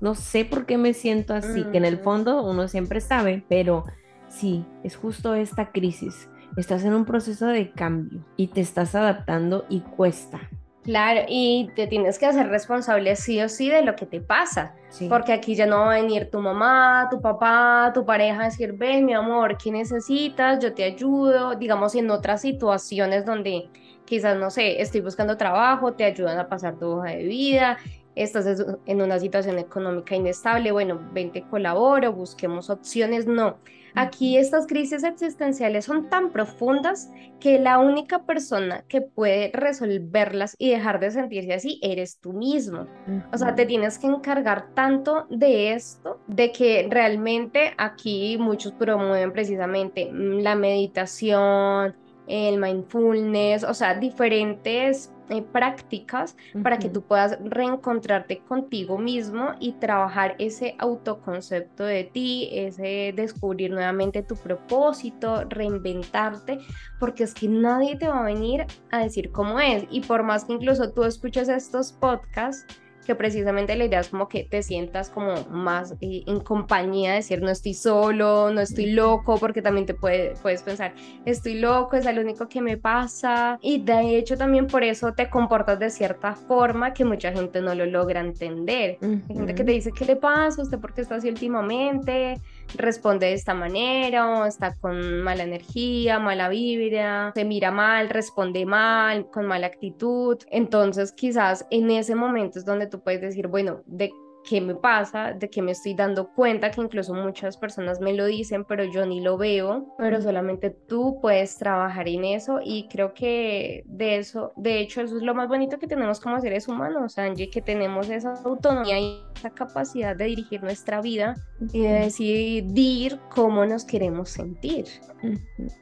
no 0.00 0.14
sé 0.14 0.44
por 0.44 0.66
qué 0.66 0.78
me 0.78 0.94
siento 0.94 1.34
así, 1.34 1.64
que 1.64 1.78
en 1.78 1.84
el 1.84 1.98
fondo 1.98 2.42
uno 2.42 2.68
siempre 2.68 3.00
sabe, 3.00 3.44
pero 3.48 3.84
sí, 4.28 4.64
es 4.82 4.96
justo 4.96 5.34
esta 5.34 5.72
crisis. 5.72 6.28
Estás 6.56 6.84
en 6.84 6.94
un 6.94 7.04
proceso 7.04 7.46
de 7.46 7.70
cambio 7.70 8.24
y 8.36 8.48
te 8.48 8.60
estás 8.60 8.94
adaptando 8.94 9.66
y 9.68 9.80
cuesta. 9.80 10.40
Claro, 10.82 11.20
y 11.28 11.70
te 11.76 11.86
tienes 11.86 12.18
que 12.18 12.24
hacer 12.24 12.48
responsable 12.48 13.14
sí 13.14 13.40
o 13.42 13.50
sí 13.50 13.68
de 13.68 13.82
lo 13.82 13.94
que 13.96 14.06
te 14.06 14.22
pasa, 14.22 14.74
porque 15.10 15.34
aquí 15.34 15.54
ya 15.54 15.66
no 15.66 15.80
va 15.80 15.92
a 15.92 16.00
venir 16.00 16.30
tu 16.30 16.40
mamá, 16.40 17.06
tu 17.10 17.20
papá, 17.20 17.92
tu 17.92 18.06
pareja 18.06 18.40
a 18.40 18.44
decir, 18.46 18.72
ven 18.72 19.04
mi 19.04 19.12
amor, 19.12 19.58
¿qué 19.62 19.70
necesitas? 19.70 20.58
Yo 20.58 20.72
te 20.72 20.84
ayudo, 20.84 21.54
digamos 21.54 21.94
en 21.94 22.10
otras 22.10 22.40
situaciones 22.40 23.26
donde 23.26 23.68
quizás, 24.06 24.38
no 24.38 24.48
sé, 24.48 24.80
estoy 24.80 25.02
buscando 25.02 25.36
trabajo, 25.36 25.92
te 25.92 26.04
ayudan 26.04 26.38
a 26.38 26.48
pasar 26.48 26.78
tu 26.78 26.86
hoja 26.86 27.10
de 27.10 27.24
vida, 27.24 27.76
estás 28.22 28.64
en 28.86 29.02
una 29.02 29.18
situación 29.18 29.58
económica 29.58 30.14
inestable, 30.14 30.72
bueno, 30.72 31.00
ven 31.12 31.32
te 31.32 31.42
colaboro, 31.42 32.12
busquemos 32.12 32.70
opciones, 32.70 33.26
no 33.26 33.58
Aquí 33.94 34.36
estas 34.36 34.66
crisis 34.66 35.04
existenciales 35.04 35.84
son 35.84 36.08
tan 36.08 36.30
profundas 36.30 37.10
que 37.40 37.58
la 37.58 37.78
única 37.78 38.24
persona 38.24 38.84
que 38.88 39.00
puede 39.00 39.50
resolverlas 39.52 40.54
y 40.58 40.70
dejar 40.70 41.00
de 41.00 41.10
sentirse 41.10 41.54
así 41.54 41.80
eres 41.82 42.18
tú 42.18 42.32
mismo. 42.32 42.86
O 43.32 43.38
sea, 43.38 43.54
te 43.54 43.66
tienes 43.66 43.98
que 43.98 44.06
encargar 44.06 44.74
tanto 44.74 45.26
de 45.30 45.72
esto, 45.72 46.20
de 46.26 46.52
que 46.52 46.86
realmente 46.90 47.72
aquí 47.78 48.36
muchos 48.38 48.72
promueven 48.72 49.32
precisamente 49.32 50.10
la 50.12 50.54
meditación, 50.54 51.96
el 52.30 52.58
mindfulness, 52.58 53.64
o 53.64 53.74
sea, 53.74 53.94
diferentes 53.94 55.12
eh, 55.28 55.42
prácticas 55.42 56.36
para 56.62 56.78
que 56.78 56.88
tú 56.88 57.02
puedas 57.02 57.38
reencontrarte 57.44 58.38
contigo 58.40 58.98
mismo 58.98 59.52
y 59.60 59.72
trabajar 59.72 60.36
ese 60.38 60.74
autoconcepto 60.78 61.84
de 61.84 62.04
ti, 62.04 62.48
ese 62.52 63.12
descubrir 63.14 63.70
nuevamente 63.70 64.22
tu 64.22 64.36
propósito, 64.36 65.44
reinventarte, 65.48 66.58
porque 66.98 67.24
es 67.24 67.34
que 67.34 67.48
nadie 67.48 67.96
te 67.96 68.08
va 68.08 68.20
a 68.20 68.24
venir 68.24 68.66
a 68.90 68.98
decir 68.98 69.30
cómo 69.30 69.60
es. 69.60 69.84
Y 69.90 70.00
por 70.00 70.22
más 70.22 70.44
que 70.44 70.54
incluso 70.54 70.92
tú 70.92 71.04
escuches 71.04 71.48
estos 71.48 71.92
podcasts, 71.92 72.66
que 73.10 73.16
precisamente 73.16 73.74
la 73.74 73.86
idea 73.86 73.98
es 73.98 74.08
como 74.08 74.28
que 74.28 74.44
te 74.44 74.62
sientas 74.62 75.10
como 75.10 75.34
más 75.50 75.96
eh, 76.00 76.22
en 76.28 76.38
compañía, 76.38 77.14
decir 77.14 77.42
no 77.42 77.50
estoy 77.50 77.74
solo, 77.74 78.52
no 78.52 78.60
estoy 78.60 78.92
loco, 78.92 79.36
porque 79.36 79.62
también 79.62 79.84
te 79.84 79.94
puede, 79.94 80.34
puedes 80.40 80.62
pensar, 80.62 80.94
estoy 81.24 81.54
loco, 81.54 81.96
es 81.96 82.04
lo 82.04 82.20
único 82.20 82.48
que 82.48 82.62
me 82.62 82.76
pasa. 82.76 83.58
Y 83.62 83.82
de 83.82 84.16
hecho 84.16 84.36
también 84.36 84.68
por 84.68 84.84
eso 84.84 85.12
te 85.12 85.28
comportas 85.28 85.80
de 85.80 85.90
cierta 85.90 86.36
forma 86.36 86.92
que 86.92 87.04
mucha 87.04 87.32
gente 87.32 87.60
no 87.60 87.74
lo 87.74 87.84
logra 87.84 88.20
entender. 88.20 88.98
Hay 89.02 89.34
gente 89.34 89.56
que 89.56 89.64
te 89.64 89.72
dice, 89.72 89.90
¿qué 89.90 90.04
le 90.04 90.14
pasa? 90.14 90.62
¿Usted 90.62 90.78
por 90.78 90.94
qué 90.94 91.00
está 91.00 91.16
así 91.16 91.28
últimamente? 91.28 92.40
Responde 92.74 93.26
de 93.26 93.34
esta 93.34 93.54
manera 93.54 94.28
o 94.28 94.44
está 94.46 94.76
con 94.76 95.22
mala 95.22 95.42
energía, 95.42 96.18
mala 96.18 96.48
vibra, 96.48 97.32
se 97.34 97.44
mira 97.44 97.70
mal, 97.70 98.08
responde 98.08 98.66
mal, 98.66 99.30
con 99.30 99.46
mala 99.46 99.66
actitud. 99.66 100.38
Entonces 100.50 101.12
quizás 101.12 101.66
en 101.70 101.90
ese 101.90 102.14
momento 102.14 102.58
es 102.58 102.64
donde 102.64 102.86
tú 102.86 103.00
puedes 103.02 103.20
decir, 103.20 103.48
bueno, 103.48 103.82
de 103.86 104.12
qué 104.48 104.60
me 104.60 104.74
pasa, 104.74 105.32
de 105.32 105.50
qué 105.50 105.62
me 105.62 105.72
estoy 105.72 105.94
dando 105.94 106.30
cuenta, 106.32 106.70
que 106.70 106.80
incluso 106.80 107.14
muchas 107.14 107.56
personas 107.56 108.00
me 108.00 108.12
lo 108.12 108.26
dicen, 108.26 108.64
pero 108.64 108.84
yo 108.84 109.04
ni 109.06 109.20
lo 109.20 109.36
veo, 109.36 109.94
pero 109.98 110.20
solamente 110.20 110.70
tú 110.70 111.18
puedes 111.20 111.56
trabajar 111.58 112.08
en 112.08 112.24
eso 112.24 112.60
y 112.64 112.88
creo 112.88 113.12
que 113.14 113.82
de 113.86 114.16
eso, 114.16 114.52
de 114.56 114.80
hecho, 114.80 115.02
eso 115.02 115.16
es 115.16 115.22
lo 115.22 115.34
más 115.34 115.48
bonito 115.48 115.78
que 115.78 115.86
tenemos 115.86 116.20
como 116.20 116.40
seres 116.40 116.68
humanos, 116.68 117.18
Angie, 117.18 117.50
que 117.50 117.60
tenemos 117.60 118.08
esa 118.08 118.34
autonomía 118.44 118.98
y 118.98 119.22
esa 119.36 119.50
capacidad 119.50 120.16
de 120.16 120.24
dirigir 120.24 120.62
nuestra 120.62 121.00
vida 121.00 121.34
y 121.72 121.82
de 121.82 121.92
decidir 121.92 123.18
cómo 123.28 123.64
nos 123.66 123.84
queremos 123.84 124.30
sentir. 124.30 124.86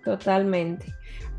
Totalmente. 0.05 0.87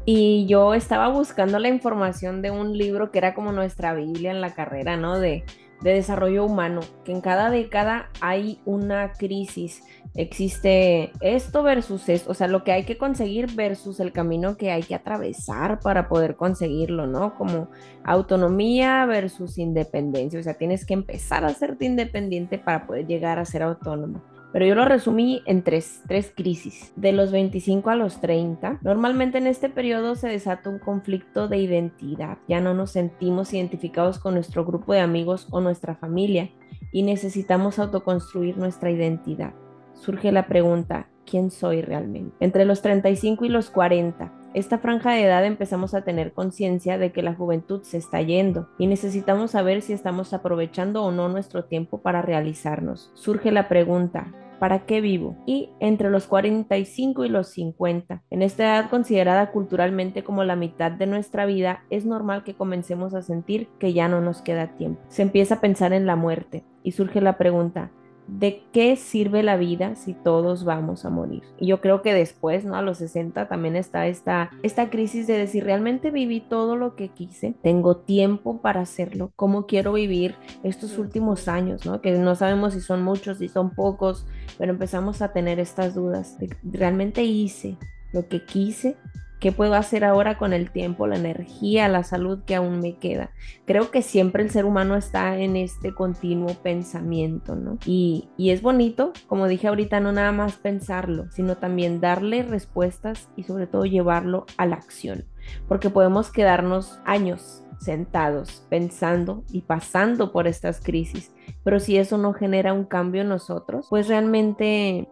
Y 0.06 0.48
yo 0.48 0.74
estaba 0.74 1.10
buscando 1.10 1.60
la 1.60 1.68
información 1.68 2.42
de 2.42 2.50
un 2.50 2.78
libro 2.78 3.12
que 3.12 3.20
era 3.20 3.34
como 3.34 3.52
nuestra 3.52 3.94
Biblia 3.94 4.32
en 4.32 4.42
la 4.42 4.54
carrera, 4.54 4.98
¿no? 4.98 5.20
De 5.20 5.44
de 5.82 5.94
desarrollo 5.94 6.46
humano, 6.46 6.82
que 7.04 7.12
en 7.12 7.22
cada 7.22 7.50
década 7.50 8.10
hay 8.22 8.60
una 8.66 9.14
crisis. 9.14 9.84
Existe 10.16 11.12
esto 11.22 11.64
versus 11.64 12.10
esto, 12.10 12.32
o 12.32 12.34
sea, 12.34 12.48
lo 12.48 12.64
que 12.64 12.72
hay 12.72 12.84
que 12.84 12.98
conseguir 12.98 13.54
versus 13.56 14.00
el 14.00 14.12
camino 14.12 14.58
que 14.58 14.72
hay 14.72 14.84
que 14.84 14.96
atravesar 14.96 15.80
para 15.80 16.10
poder 16.10 16.36
conseguirlo, 16.36 17.08
¿no? 17.08 17.36
Como 17.36 17.70
autonomía 18.04 19.06
versus 19.06 19.58
independencia, 19.58 20.40
o 20.40 20.44
sea, 20.44 20.56
tienes 20.56 20.86
que 20.86 20.96
empezar 20.96 21.46
a 21.46 21.54
serte 21.54 21.86
independiente 21.86 22.58
para 22.58 22.88
poder 22.88 23.06
llegar 23.06 23.40
a 23.40 23.46
ser 23.46 23.64
autónomo 23.64 24.22
pero 24.51 24.65
yo 24.65 24.75
lo 24.75 24.86
resumí 24.86 25.41
en 25.46 25.63
tres, 25.63 26.01
tres 26.08 26.32
crisis, 26.36 26.91
de 26.96 27.12
los 27.12 27.32
25 27.32 27.89
a 27.89 27.96
los 27.96 28.20
30. 28.22 28.79
Normalmente 28.82 29.38
en 29.38 29.48
este 29.48 29.70
periodo 29.70 30.15
se 30.15 30.29
desata 30.29 30.70
un 30.70 30.79
conflicto 30.79 31.48
de 31.48 31.58
identidad, 31.58 32.38
ya 32.48 32.60
no 32.60 32.74
nos 32.74 32.91
sentimos 32.91 33.53
identificados 33.53 34.20
con 34.20 34.34
nuestro 34.34 34.65
grupo 34.65 34.94
de 34.94 35.01
amigos 35.01 35.48
o 35.51 35.62
nuestra 35.62 35.96
familia 35.96 36.50
y 36.91 37.03
necesitamos 37.03 37.79
autoconstruir 37.79 38.58
nuestra 38.58 38.91
identidad. 38.91 39.53
Surge 39.94 40.32
la 40.32 40.48
pregunta, 40.48 41.10
¿quién 41.25 41.51
soy 41.51 41.82
realmente? 41.82 42.36
Entre 42.39 42.65
los 42.65 42.82
35 42.82 43.46
y 43.46 43.50
los 43.50 43.70
40, 43.70 44.34
esta 44.53 44.79
franja 44.79 45.12
de 45.12 45.24
edad 45.24 45.46
empezamos 45.46 45.94
a 45.94 46.01
tener 46.01 46.34
conciencia 46.34 46.98
de 46.98 47.12
que 47.12 47.22
la 47.22 47.36
juventud 47.36 47.84
se 47.84 47.98
está 47.98 48.22
yendo 48.22 48.68
y 48.77 48.88
necesitamos 48.88 49.51
saber 49.51 49.82
si 49.82 49.94
estamos 49.94 50.34
aprovechando 50.34 51.03
o 51.03 51.12
no 51.12 51.29
nuestro 51.29 51.65
tiempo 51.65 52.01
para 52.01 52.22
realizarnos. 52.22 53.12
Surge 53.13 53.51
la 53.51 53.68
pregunta, 53.68 54.34
¿para 54.60 54.86
qué 54.86 55.01
vivo? 55.01 55.36
Y 55.46 55.70
entre 55.79 56.10
los 56.10 56.25
45 56.25 57.25
y 57.25 57.29
los 57.29 57.48
50, 57.50 58.24
en 58.29 58.41
esta 58.41 58.63
edad 58.63 58.89
considerada 58.89 59.51
culturalmente 59.51 60.24
como 60.24 60.44
la 60.44 60.56
mitad 60.56 60.91
de 60.91 61.06
nuestra 61.06 61.46
vida, 61.46 61.84
es 61.89 62.06
normal 62.06 62.44
que 62.44 62.56
comencemos 62.56 63.13
a 63.13 63.22
sentir 63.22 63.70
que 63.79 63.94
ya 63.94 64.08
no 64.08 64.20
nos 64.20 64.41
queda 64.41 64.75
tiempo. 64.77 65.01
Se 65.10 65.22
empieza 65.22 65.56
a 65.56 65.62
pensar 65.62 65.94
en 65.94 66.06
la 66.06 66.15
muerte 66.15 66.65
y 66.84 66.91
surge 66.91 67.22
la 67.22 67.38
pregunta, 67.38 67.91
¿de 68.38 68.64
qué 68.72 68.96
sirve 68.96 69.44
la 69.44 69.58
vida 69.58 69.96
si 69.96 70.14
todos 70.14 70.64
vamos 70.64 71.06
a 71.06 71.10
morir? 71.10 71.44
Y 71.58 71.68
yo 71.68 71.82
creo 71.82 72.02
que 72.02 72.14
después, 72.14 72.66
¿no? 72.66 72.76
A 72.76 72.82
los 72.82 73.00
60 73.00 73.48
también 73.48 73.76
está 73.76 74.08
esta, 74.08 74.52
esta 74.64 74.90
crisis 74.90 75.28
de 75.28 75.38
decir, 75.38 75.64
realmente 75.64 76.12
viví 76.12 76.42
todo 76.42 76.76
lo 76.76 76.96
que 76.96 77.10
quise, 77.10 77.56
tengo 77.62 77.98
tiempo 77.98 78.62
para 78.62 78.82
hacerlo, 78.82 79.32
¿cómo 79.36 79.66
quiero 79.66 79.94
vivir 79.94 80.36
estos 80.64 80.98
últimos 80.98 81.48
años, 81.48 81.86
¿no? 81.86 82.02
Que 82.02 82.12
no 82.12 82.36
sabemos 82.36 82.74
si 82.74 82.82
son 82.82 83.04
muchos, 83.04 83.40
si 83.40 83.48
son 83.48 83.72
pocos, 83.72 84.26
pero 84.58 84.72
empezamos 84.72 85.22
a 85.22 85.32
tener 85.32 85.60
estas 85.60 85.96
dudas. 85.96 86.38
¿Realmente 86.64 87.24
hice 87.24 87.78
lo 88.14 88.28
que 88.28 88.46
quise? 88.46 88.98
¿Qué 89.39 89.53
puedo 89.53 89.75
hacer 89.75 90.03
ahora 90.03 90.38
con 90.38 90.51
el 90.51 90.69
tiempo, 90.69 91.08
la 91.08 91.15
energía, 91.15 91.88
la 91.88 92.03
salud 92.03 92.39
que 92.46 92.55
aún 92.55 92.79
me 92.79 92.98
queda? 92.98 93.31
Creo 93.65 93.89
que 93.89 94.01
siempre 94.01 94.43
el 94.43 94.50
ser 94.50 94.65
humano 94.65 94.98
está 94.98 95.38
en 95.38 95.55
este 95.55 95.93
continuo 95.93 96.55
pensamiento, 96.55 97.55
¿no? 97.55 97.77
Y, 97.86 98.27
y 98.36 98.50
es 98.50 98.62
bonito, 98.62 99.13
como 99.27 99.48
dije 99.48 99.69
ahorita, 99.69 100.01
no 100.01 100.12
nada 100.12 100.34
más 100.34 100.58
pensarlo, 100.58 101.31
sino 101.31 101.55
también 101.55 102.01
darle 102.01 102.43
respuestas 102.43 103.29
y 103.38 103.43
sobre 103.43 103.65
todo 103.65 103.86
llevarlo 103.86 104.46
a 104.58 104.65
la 104.65 104.75
acción, 104.75 105.24
porque 105.69 105.89
podemos 105.89 106.31
quedarnos 106.31 107.00
años 107.05 107.63
sentados, 107.79 108.65
pensando 108.69 109.46
y 109.51 109.62
pasando 109.62 110.34
por 110.34 110.48
estas 110.48 110.81
crisis, 110.81 111.31
pero 111.63 111.79
si 111.79 111.98
eso 111.98 112.17
no 112.17 112.34
genera 112.34 112.74
un 112.74 112.84
cambio 112.84 113.22
en 113.22 113.29
nosotros, 113.29 113.88
pues 113.89 114.10
realmente 114.10 115.08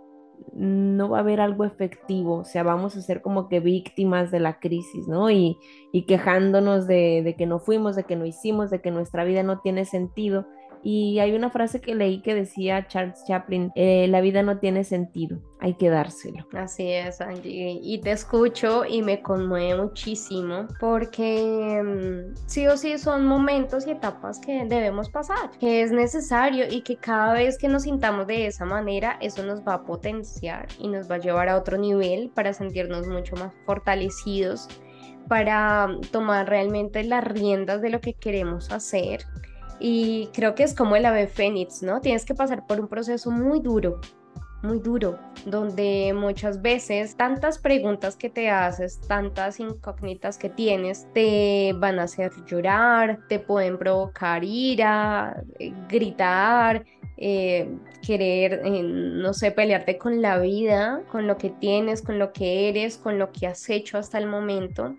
no 0.54 1.10
va 1.10 1.18
a 1.18 1.22
haber 1.22 1.40
algo 1.40 1.66
efectivo, 1.66 2.40
o 2.40 2.46
sea, 2.46 2.64
vamos 2.64 2.96
a 2.96 3.02
ser 3.02 3.22
como 3.22 3.48
que 3.48 3.60
víctimas 3.60 4.32
de 4.32 4.40
la 4.40 4.60
crisis, 4.60 5.08
¿no? 5.08 5.30
Y, 5.30 5.58
y 5.92 6.06
quejándonos 6.06 6.88
de, 6.88 7.22
de, 7.24 7.36
que 7.36 7.46
no 7.46 7.60
fuimos, 7.60 7.96
de 7.96 8.04
que 8.04 8.16
no 8.16 8.26
hicimos, 8.26 8.70
de 8.70 8.82
que 8.82 8.92
nuestra 8.92 9.24
vida 9.24 9.44
no 9.44 9.60
tiene 9.60 9.86
sentido, 9.86 10.48
y 10.90 11.20
hay 11.20 11.36
una 11.36 11.50
frase 11.50 11.82
que 11.82 11.96
leí 11.96 12.22
que 12.22 12.34
decía 12.34 12.88
Charles 12.88 13.22
Chaplin, 13.28 13.74
eh, 13.76 14.08
la 14.08 14.22
vida 14.22 14.42
no 14.42 14.58
tiene 14.60 14.86
sentido, 14.86 15.38
hay 15.60 15.74
que 15.74 15.90
dárselo. 15.90 16.48
Así 16.54 16.90
es, 16.90 17.20
Angie. 17.20 17.78
Y 17.84 18.00
te 18.00 18.12
escucho 18.12 18.86
y 18.86 19.02
me 19.02 19.22
conmueve 19.22 19.82
muchísimo 19.82 20.66
porque 20.80 21.84
mm, 21.84 22.38
sí 22.46 22.68
o 22.68 22.78
sí 22.78 22.98
son 23.00 23.26
momentos 23.26 23.86
y 23.86 23.92
etapas 23.92 24.40
que 24.40 24.64
debemos 24.64 25.10
pasar, 25.10 25.50
que 25.60 25.82
es 25.82 25.92
necesario 25.92 26.64
y 26.72 26.80
que 26.84 26.96
cada 26.96 27.34
vez 27.34 27.58
que 27.58 27.68
nos 27.68 27.84
sintamos 27.84 28.26
de 28.26 28.48
esa 28.48 28.64
manera, 28.64 29.18
eso 29.20 29.44
nos 29.44 29.60
va 29.68 29.74
a 29.74 29.84
potenciar 29.84 30.70
y 30.80 30.88
nos 30.88 31.12
va 31.12 31.16
a 31.16 31.20
llevar 31.20 31.50
a 31.50 31.58
otro 31.58 31.78
nivel 31.78 32.32
para 32.34 32.54
sentirnos 32.54 33.08
mucho 33.08 33.36
más 33.36 33.52
fortalecidos 33.66 34.70
para 35.28 35.90
tomar 36.12 36.48
realmente 36.48 37.04
las 37.04 37.26
riendas 37.26 37.82
de 37.82 37.90
lo 37.90 38.00
que 38.00 38.14
queremos 38.14 38.72
hacer 38.72 39.26
y 39.80 40.28
creo 40.34 40.56
que 40.56 40.64
es 40.64 40.74
como 40.74 40.96
el 40.96 41.06
ave 41.06 41.28
fénix, 41.28 41.84
¿no? 41.84 42.02
Tienes 42.02 42.26
que 42.26 42.34
pasar 42.34 42.66
por 42.66 42.80
un 42.80 42.88
proceso 42.88 43.32
muy 43.32 43.60
duro, 43.60 44.00
muy 44.64 44.80
duro, 44.80 45.20
donde 45.46 46.14
muchas 46.16 46.62
veces 46.62 47.16
tantas 47.16 47.60
preguntas 47.60 48.16
que 48.16 48.30
te 48.30 48.50
haces, 48.50 49.00
tantas 49.08 49.60
incógnitas 49.60 50.38
que 50.38 50.50
tienes, 50.50 51.08
te 51.14 51.74
van 51.78 52.00
a 52.00 52.04
hacer 52.04 52.32
llorar, 52.46 53.20
te 53.30 53.40
pueden 53.40 53.78
provocar 53.78 54.44
ira, 54.44 55.44
eh, 55.60 55.74
gritar, 55.88 56.84
eh, 57.20 57.68
querer, 58.06 58.62
eh, 58.64 58.84
no 58.84 59.34
sé, 59.34 59.52
pelearte 59.52 59.98
con 59.98 60.22
la 60.22 60.38
vida, 60.38 61.02
con 61.12 61.26
lo 61.26 61.38
que 61.38 61.50
tienes, 61.50 62.04
con 62.04 62.20
lo 62.20 62.32
que 62.32 62.70
eres, 62.70 62.98
con 62.98 63.18
lo 63.18 63.32
que 63.32 63.48
has 63.48 63.68
hecho 63.72 63.98
hasta 63.98 64.20
el 64.20 64.28
momento, 64.28 64.96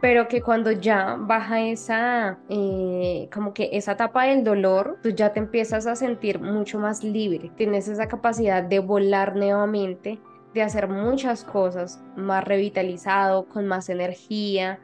pero 0.00 0.28
que 0.28 0.42
cuando 0.42 0.70
ya 0.70 1.16
baja 1.18 1.60
esa, 1.60 2.38
eh, 2.48 3.28
como 3.32 3.52
que 3.52 3.70
esa 3.72 3.92
etapa 3.92 4.26
del 4.26 4.44
dolor, 4.44 4.98
tú 5.02 5.10
ya 5.10 5.32
te 5.32 5.40
empiezas 5.40 5.88
a 5.88 5.96
sentir 5.96 6.38
mucho 6.40 6.78
más 6.78 7.02
libre, 7.02 7.50
tienes 7.56 7.88
esa 7.88 8.06
capacidad 8.06 8.62
de 8.62 8.78
volar 8.78 9.34
nuevamente, 9.34 10.20
de 10.54 10.62
hacer 10.62 10.88
muchas 10.88 11.42
cosas, 11.42 12.00
más 12.16 12.44
revitalizado, 12.44 13.46
con 13.46 13.66
más 13.66 13.88
energía. 13.88 14.78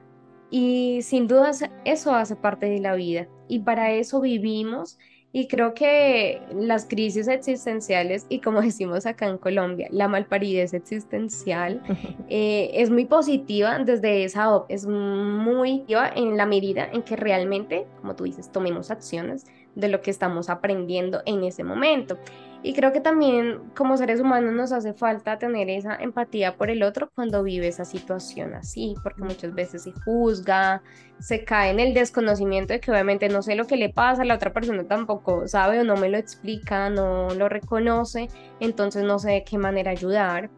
Y 0.51 1.01
sin 1.03 1.27
dudas 1.27 1.65
eso 1.85 2.15
hace 2.15 2.37
parte 2.37 2.67
de 2.67 2.79
la 2.79 2.95
vida. 2.95 3.27
Y 3.49 3.61
para 3.61 3.93
eso 3.93 4.21
vivimos 4.21 4.99
y 5.37 5.49
creo 5.49 5.75
que 5.75 6.41
las 6.55 6.87
crisis 6.87 7.29
existenciales, 7.29 8.25
y 8.31 8.41
como 8.41 8.63
decimos 8.63 9.05
acá 9.05 9.27
en 9.27 9.37
Colombia, 9.37 9.87
la 9.91 10.09
malparidez 10.09 10.73
existencial 10.73 11.83
eh, 12.31 12.71
es 12.73 12.89
muy 12.89 13.05
positiva 13.05 13.79
desde 13.81 14.25
esa 14.25 14.49
es 14.71 14.87
muy 14.87 15.85
positiva 15.87 16.11
en 16.17 16.39
la 16.39 16.47
medida 16.47 16.89
en 16.91 17.03
que 17.03 17.17
realmente, 17.17 17.87
como 18.01 18.17
tú 18.17 18.25
dices, 18.25 18.51
tomemos 18.51 18.91
acciones 18.91 19.45
de 19.75 19.89
lo 19.89 20.01
que 20.01 20.11
estamos 20.11 20.49
aprendiendo 20.49 21.21
en 21.27 21.45
ese 21.45 21.65
momento. 21.65 22.17
Y 22.63 22.75
creo 22.75 22.93
que 22.93 23.01
también 23.01 23.61
como 23.77 23.97
seres 23.97 24.21
humanos 24.21 24.53
nos 24.53 24.73
hace 24.73 24.93
falta 24.93 25.39
tener 25.39 25.69
esa 25.71 25.95
empatía 25.97 26.57
por 26.57 26.71
el 26.71 26.83
otro 26.83 27.11
cuando 27.15 27.43
vive 27.43 27.69
esa 27.69 27.85
situación 27.85 28.55
así, 28.55 28.95
porque 29.03 29.23
muchas 29.23 29.55
veces 29.55 29.83
se 29.85 29.93
juzga, 30.05 30.83
se 31.21 31.45
cae 31.45 31.71
en 31.71 31.81
el 31.81 31.95
desconocimiento 31.95 32.73
de 32.73 32.81
que 32.81 32.91
obviamente 32.91 33.29
no 33.29 33.43
sé 33.43 33.55
lo 33.55 33.67
que 33.67 33.77
le 33.77 33.91
pasa, 33.91 34.25
la 34.25 34.35
otra 34.35 34.53
persona 34.53 34.85
tampoco 34.85 35.47
sabe 35.47 35.81
o 35.81 35.85
no 35.85 35.97
me 35.97 36.09
lo 36.09 36.19
explica, 36.19 36.91
no 36.91 37.31
lo 37.31 37.49
reconoce, 37.49 38.29
entonces 38.61 39.05
no 39.05 39.19
sé 39.19 39.31
de 39.33 39.45
qué 39.45 39.59
manera 39.59 39.91
ayudar. 39.93 40.51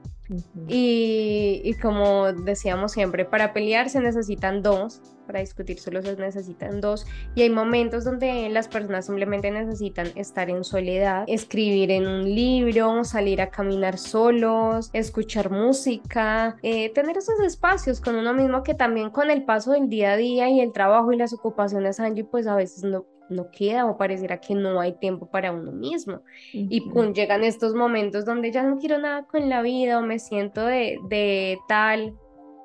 Y, 0.66 1.74
como 1.80 2.32
decíamos 2.32 2.92
siempre, 2.92 3.24
para 3.24 3.52
pelear 3.52 3.88
se 3.88 4.00
necesitan 4.00 4.62
dos, 4.62 5.00
para 5.26 5.40
discutir 5.40 5.78
solo 5.78 6.02
se 6.02 6.16
necesitan 6.16 6.80
dos. 6.80 7.06
Y 7.34 7.42
hay 7.42 7.50
momentos 7.50 8.04
donde 8.04 8.48
las 8.50 8.68
personas 8.68 9.06
simplemente 9.06 9.50
necesitan 9.50 10.08
estar 10.16 10.50
en 10.50 10.64
soledad, 10.64 11.24
escribir 11.26 11.90
en 11.90 12.06
un 12.06 12.24
libro, 12.24 13.04
salir 13.04 13.40
a 13.40 13.50
caminar 13.50 13.98
solos, 13.98 14.90
escuchar 14.92 15.50
música, 15.50 16.56
eh, 16.62 16.92
tener 16.92 17.16
esos 17.16 17.40
espacios 17.40 18.00
con 18.00 18.16
uno 18.16 18.34
mismo 18.34 18.62
que 18.62 18.74
también 18.74 19.10
con 19.10 19.30
el 19.30 19.44
paso 19.44 19.72
del 19.72 19.88
día 19.88 20.12
a 20.12 20.16
día 20.16 20.50
y 20.50 20.60
el 20.60 20.72
trabajo 20.72 21.12
y 21.12 21.16
las 21.16 21.32
ocupaciones, 21.32 22.00
Angie, 22.00 22.24
pues 22.24 22.46
a 22.46 22.54
veces 22.54 22.84
no 22.84 23.04
no 23.28 23.50
queda 23.50 23.86
o 23.86 23.96
pareciera 23.96 24.40
que 24.40 24.54
no 24.54 24.80
hay 24.80 24.92
tiempo 24.92 25.26
para 25.26 25.52
uno 25.52 25.72
mismo. 25.72 26.22
Y 26.52 26.80
pum, 26.90 27.12
llegan 27.12 27.44
estos 27.44 27.74
momentos 27.74 28.24
donde 28.24 28.50
ya 28.52 28.62
no 28.62 28.78
quiero 28.78 28.98
nada 28.98 29.24
con 29.24 29.48
la 29.48 29.62
vida 29.62 29.98
o 29.98 30.02
me 30.02 30.18
siento 30.18 30.64
de, 30.64 30.98
de 31.08 31.58
tal 31.68 32.14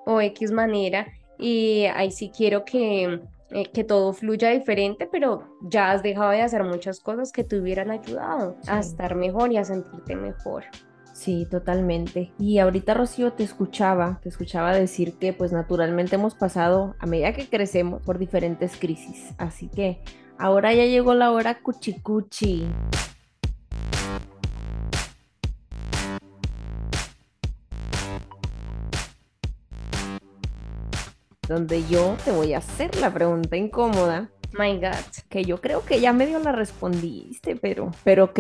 o 0.06 0.22
X 0.22 0.52
manera 0.52 1.08
y 1.38 1.86
ahí 1.94 2.12
sí 2.12 2.32
quiero 2.36 2.64
que, 2.66 3.22
eh, 3.52 3.66
que 3.74 3.84
todo 3.84 4.14
fluya 4.14 4.50
diferente, 4.50 5.08
pero 5.12 5.44
ya 5.62 5.92
has 5.92 6.04
dejado 6.04 6.32
de 6.32 6.42
hacer 6.42 6.64
muchas 6.64 7.00
cosas 7.00 7.32
que 7.32 7.44
te 7.44 7.60
hubieran 7.60 7.92
ayudado 7.92 8.58
a 8.68 8.80
estar 8.80 9.16
mejor 9.16 9.52
y 9.52 9.58
a 9.58 9.64
sentirte 9.64 10.16
mejor. 10.16 10.64
Sí, 11.14 11.48
totalmente. 11.50 12.34
Y 12.40 12.58
ahorita 12.58 12.96
Rocío 12.96 13.34
te 13.34 13.44
escuchaba, 13.44 14.20
te 14.24 14.30
escuchaba 14.30 14.74
decir 14.74 15.14
que 15.20 15.32
pues 15.32 15.52
naturalmente 15.52 16.16
hemos 16.16 16.34
pasado 16.34 16.96
a 17.00 17.06
medida 17.06 17.34
que 17.34 17.48
crecemos 17.48 18.02
por 18.02 18.18
diferentes 18.18 18.76
crisis. 18.78 19.34
Así 19.38 19.70
que 19.70 20.02
Ahora 20.38 20.74
ya 20.74 20.86
llegó 20.86 21.14
la 21.14 21.32
hora 21.32 21.62
cuchicuchi. 21.62 22.68
Donde 31.48 31.86
yo 31.88 32.16
te 32.24 32.32
voy 32.32 32.54
a 32.54 32.60
hacer 32.60 32.96
la 32.98 33.14
pregunta 33.14 33.58
incómoda. 33.58 34.30
My 34.58 34.76
God. 34.78 34.94
Que 35.30 35.44
yo 35.44 35.60
creo 35.62 35.84
que 35.84 36.00
ya 36.00 36.14
medio 36.14 36.40
la 36.40 36.52
respondiste, 36.52 37.56
pero, 37.56 37.92
pero 38.04 38.32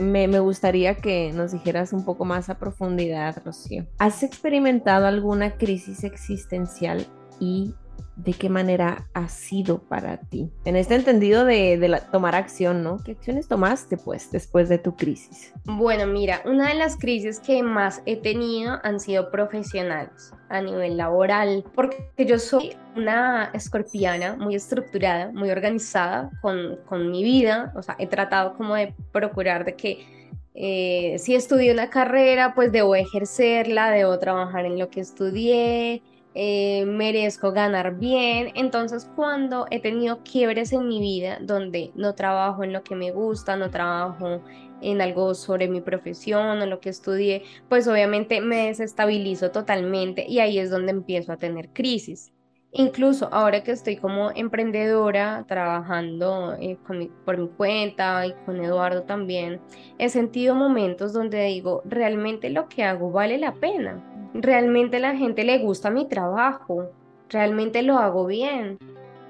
me, 0.00 0.28
me 0.28 0.38
gustaría 0.38 0.94
que 0.94 1.32
nos 1.32 1.52
dijeras 1.52 1.92
un 1.92 2.04
poco 2.04 2.24
más 2.24 2.48
a 2.48 2.58
profundidad, 2.58 3.42
Rocío. 3.44 3.86
¿Has 3.98 4.22
experimentado 4.22 5.06
alguna 5.06 5.56
crisis 5.56 6.04
existencial 6.04 7.06
y 7.40 7.74
de 8.16 8.32
qué 8.32 8.48
manera 8.48 9.06
ha 9.12 9.28
sido 9.28 9.78
para 9.78 10.18
ti. 10.18 10.50
En 10.64 10.74
este 10.74 10.94
entendido 10.94 11.44
de, 11.44 12.00
tomar 12.10 12.34
acción, 12.34 12.82
¿no? 12.82 12.98
¿Qué 13.04 13.12
acciones 13.12 13.46
tomaste 13.46 13.96
pues 13.96 14.30
después 14.30 14.68
de 14.68 14.78
tu 14.78 14.96
crisis? 14.96 15.52
Bueno, 15.64 16.06
mira, 16.06 16.40
una 16.44 16.68
de 16.68 16.74
las 16.74 16.96
crisis 16.96 17.38
que 17.40 17.62
más 17.62 18.02
he 18.06 18.16
tenido 18.16 18.78
han 18.82 19.00
sido 19.00 19.30
profesionales 19.30 20.32
a 20.48 20.60
nivel 20.60 20.96
laboral, 20.96 21.64
porque 21.74 21.96
yo 22.18 22.38
soy 22.38 22.76
una 22.96 23.50
escorpiana 23.52 24.36
muy 24.36 24.54
estructurada, 24.54 25.30
muy 25.32 25.50
organizada 25.50 26.30
con, 26.40 27.10
mi 27.10 27.22
vida, 27.22 27.72
o 27.76 27.82
sea, 27.82 27.96
he 27.98 28.06
tratado 28.06 28.54
como 28.54 28.74
de 28.74 28.94
procurar 29.12 29.64
de 29.64 29.74
que 29.74 30.06
eh, 30.54 31.18
si 31.18 31.34
estudié 31.34 31.72
una 31.72 31.90
carrera, 31.90 32.54
pues 32.54 32.72
debo 32.72 32.94
ejercerla, 32.94 33.90
debo 33.90 34.18
trabajar 34.18 34.64
en 34.64 34.78
lo 34.78 34.88
que 34.88 35.00
estudié, 35.00 36.02
eh, 36.38 36.84
merezco 36.84 37.50
ganar 37.52 37.98
bien. 37.98 38.52
Entonces 38.54 39.10
cuando 39.16 39.66
he 39.70 39.80
tenido 39.80 40.22
quiebres 40.22 40.72
en 40.72 40.86
mi 40.86 41.00
vida 41.00 41.38
donde 41.40 41.92
no 41.94 42.14
trabajo 42.14 42.62
en 42.62 42.74
lo 42.74 42.82
que 42.82 42.94
me 42.94 43.10
gusta, 43.10 43.56
no 43.56 43.70
trabajo 43.70 44.42
en 44.82 45.00
algo 45.00 45.34
sobre 45.34 45.66
mi 45.66 45.80
profesión 45.80 46.60
o 46.60 46.66
lo 46.66 46.78
que 46.78 46.90
estudié, 46.90 47.42
pues 47.70 47.88
obviamente 47.88 48.42
me 48.42 48.66
desestabilizo 48.66 49.50
totalmente 49.50 50.26
y 50.28 50.40
ahí 50.40 50.58
es 50.58 50.70
donde 50.70 50.92
empiezo 50.92 51.32
a 51.32 51.38
tener 51.38 51.70
crisis. 51.70 52.32
Incluso 52.70 53.30
ahora 53.32 53.62
que 53.64 53.72
estoy 53.72 53.96
como 53.96 54.30
emprendedora, 54.32 55.46
trabajando 55.48 56.54
eh, 56.60 56.76
por 57.24 57.38
mi 57.38 57.48
cuenta 57.48 58.26
y 58.26 58.34
con 58.44 58.62
Eduardo 58.62 59.04
también, 59.04 59.62
he 59.98 60.10
sentido 60.10 60.54
momentos 60.54 61.14
donde 61.14 61.42
digo, 61.44 61.80
realmente 61.86 62.50
lo 62.50 62.68
que 62.68 62.84
hago 62.84 63.10
vale 63.10 63.38
la 63.38 63.54
pena, 63.54 64.04
realmente 64.42 64.98
la 64.98 65.16
gente 65.16 65.44
le 65.44 65.58
gusta 65.58 65.90
mi 65.90 66.08
trabajo, 66.08 66.90
realmente 67.28 67.82
lo 67.82 67.98
hago 67.98 68.26
bien 68.26 68.78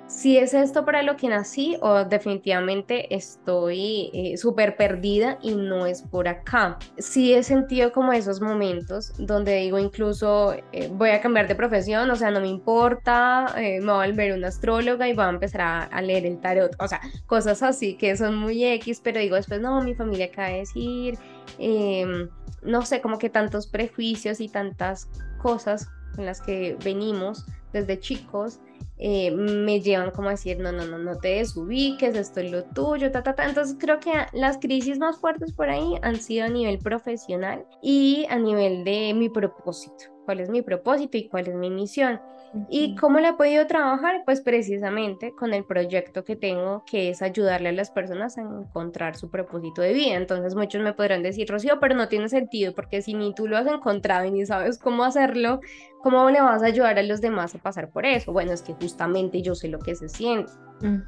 si 0.06 0.38
es 0.38 0.54
esto 0.54 0.84
para 0.84 1.02
lo 1.02 1.16
que 1.16 1.28
nací 1.28 1.76
o 1.80 2.04
definitivamente 2.04 3.14
estoy 3.14 4.10
eh, 4.14 4.36
súper 4.36 4.76
perdida 4.76 5.38
y 5.42 5.54
no 5.54 5.86
es 5.86 6.02
por 6.02 6.28
acá. 6.28 6.78
Sí 6.96 7.34
he 7.34 7.42
sentido 7.42 7.92
como 7.92 8.12
esos 8.12 8.40
momentos 8.40 9.12
donde 9.18 9.56
digo 9.56 9.78
incluso 9.78 10.54
eh, 10.72 10.88
voy 10.92 11.10
a 11.10 11.20
cambiar 11.20 11.48
de 11.48 11.56
profesión, 11.56 12.08
o 12.10 12.16
sea, 12.16 12.30
no 12.30 12.40
me 12.40 12.48
importa, 12.48 13.52
eh, 13.56 13.80
me 13.80 13.92
voy 13.92 14.04
a 14.04 14.08
volver 14.08 14.32
una 14.32 14.48
astróloga 14.48 15.08
y 15.08 15.12
voy 15.12 15.24
a 15.24 15.30
empezar 15.30 15.88
a, 15.90 16.00
leer 16.02 16.24
el 16.26 16.40
tarot, 16.40 16.76
o 16.78 16.86
sea, 16.86 17.00
cosas 17.26 17.62
así 17.62 17.96
que 17.96 18.16
son 18.16 18.36
muy 18.36 18.64
X, 18.64 19.00
pero 19.02 19.18
digo 19.18 19.34
después, 19.34 19.60
no, 19.60 19.82
mi 19.82 19.94
familia 19.94 20.26
acaba 20.26 20.48
de 20.48 20.58
decir, 20.58 21.18
em, 21.58 22.28
no 22.62 22.82
sé, 22.82 23.00
como 23.00 23.18
que 23.18 23.28
tantos 23.28 23.66
prejuicios 23.66 24.40
y 24.40 24.48
tantas 24.48 25.08
cosas 25.42 25.88
con 26.14 26.26
las 26.26 26.40
que 26.40 26.76
venimos 26.84 27.44
desde 27.72 27.98
chicos 27.98 28.60
eh, 28.98 29.30
me 29.30 29.80
llevan 29.80 30.10
como 30.10 30.28
a 30.28 30.32
decir, 30.32 30.58
no, 30.58 30.72
no, 30.72 30.86
no, 30.86 30.98
no 30.98 31.18
te 31.18 31.28
desubiques, 31.36 32.14
esto 32.14 32.40
es 32.40 32.50
lo 32.50 32.64
tuyo, 32.64 33.10
ta, 33.10 33.22
ta, 33.22 33.34
ta. 33.34 33.46
Entonces 33.46 33.76
creo 33.78 34.00
que 34.00 34.12
las 34.32 34.58
crisis 34.58 34.98
más 34.98 35.18
fuertes 35.18 35.52
por 35.52 35.68
ahí 35.68 35.94
han 36.02 36.16
sido 36.16 36.46
a 36.46 36.48
nivel 36.48 36.78
profesional 36.78 37.66
y 37.82 38.26
a 38.30 38.38
nivel 38.38 38.84
de 38.84 39.12
mi 39.14 39.28
propósito, 39.28 40.06
cuál 40.26 40.40
es 40.40 40.50
mi 40.50 40.60
propósito 40.60 41.16
y 41.16 41.28
cuál 41.28 41.48
es 41.48 41.54
mi 41.54 41.70
misión. 41.70 42.20
¿Y 42.68 42.94
cómo 42.96 43.20
la 43.20 43.30
he 43.30 43.32
podido 43.34 43.66
trabajar? 43.66 44.22
Pues 44.24 44.40
precisamente 44.40 45.32
con 45.32 45.52
el 45.52 45.64
proyecto 45.64 46.24
que 46.24 46.36
tengo, 46.36 46.84
que 46.86 47.10
es 47.10 47.22
ayudarle 47.22 47.68
a 47.68 47.72
las 47.72 47.90
personas 47.90 48.38
a 48.38 48.42
encontrar 48.42 49.16
su 49.16 49.30
propósito 49.30 49.82
de 49.82 49.92
vida. 49.92 50.14
Entonces 50.14 50.54
muchos 50.54 50.82
me 50.82 50.92
podrán 50.92 51.22
decir, 51.22 51.48
Rocío, 51.48 51.78
pero 51.80 51.94
no 51.94 52.08
tiene 52.08 52.28
sentido, 52.28 52.74
porque 52.74 53.02
si 53.02 53.14
ni 53.14 53.34
tú 53.34 53.46
lo 53.46 53.56
has 53.56 53.66
encontrado 53.66 54.24
y 54.24 54.30
ni 54.30 54.46
sabes 54.46 54.78
cómo 54.78 55.04
hacerlo, 55.04 55.60
¿cómo 56.02 56.30
le 56.30 56.40
vas 56.40 56.62
a 56.62 56.66
ayudar 56.66 56.98
a 56.98 57.02
los 57.02 57.20
demás 57.20 57.54
a 57.54 57.58
pasar 57.58 57.90
por 57.90 58.06
eso? 58.06 58.32
Bueno, 58.32 58.52
es 58.52 58.62
que 58.62 58.74
justamente 58.74 59.42
yo 59.42 59.54
sé 59.54 59.68
lo 59.68 59.78
que 59.78 59.94
se 59.94 60.08
siente. 60.08 60.50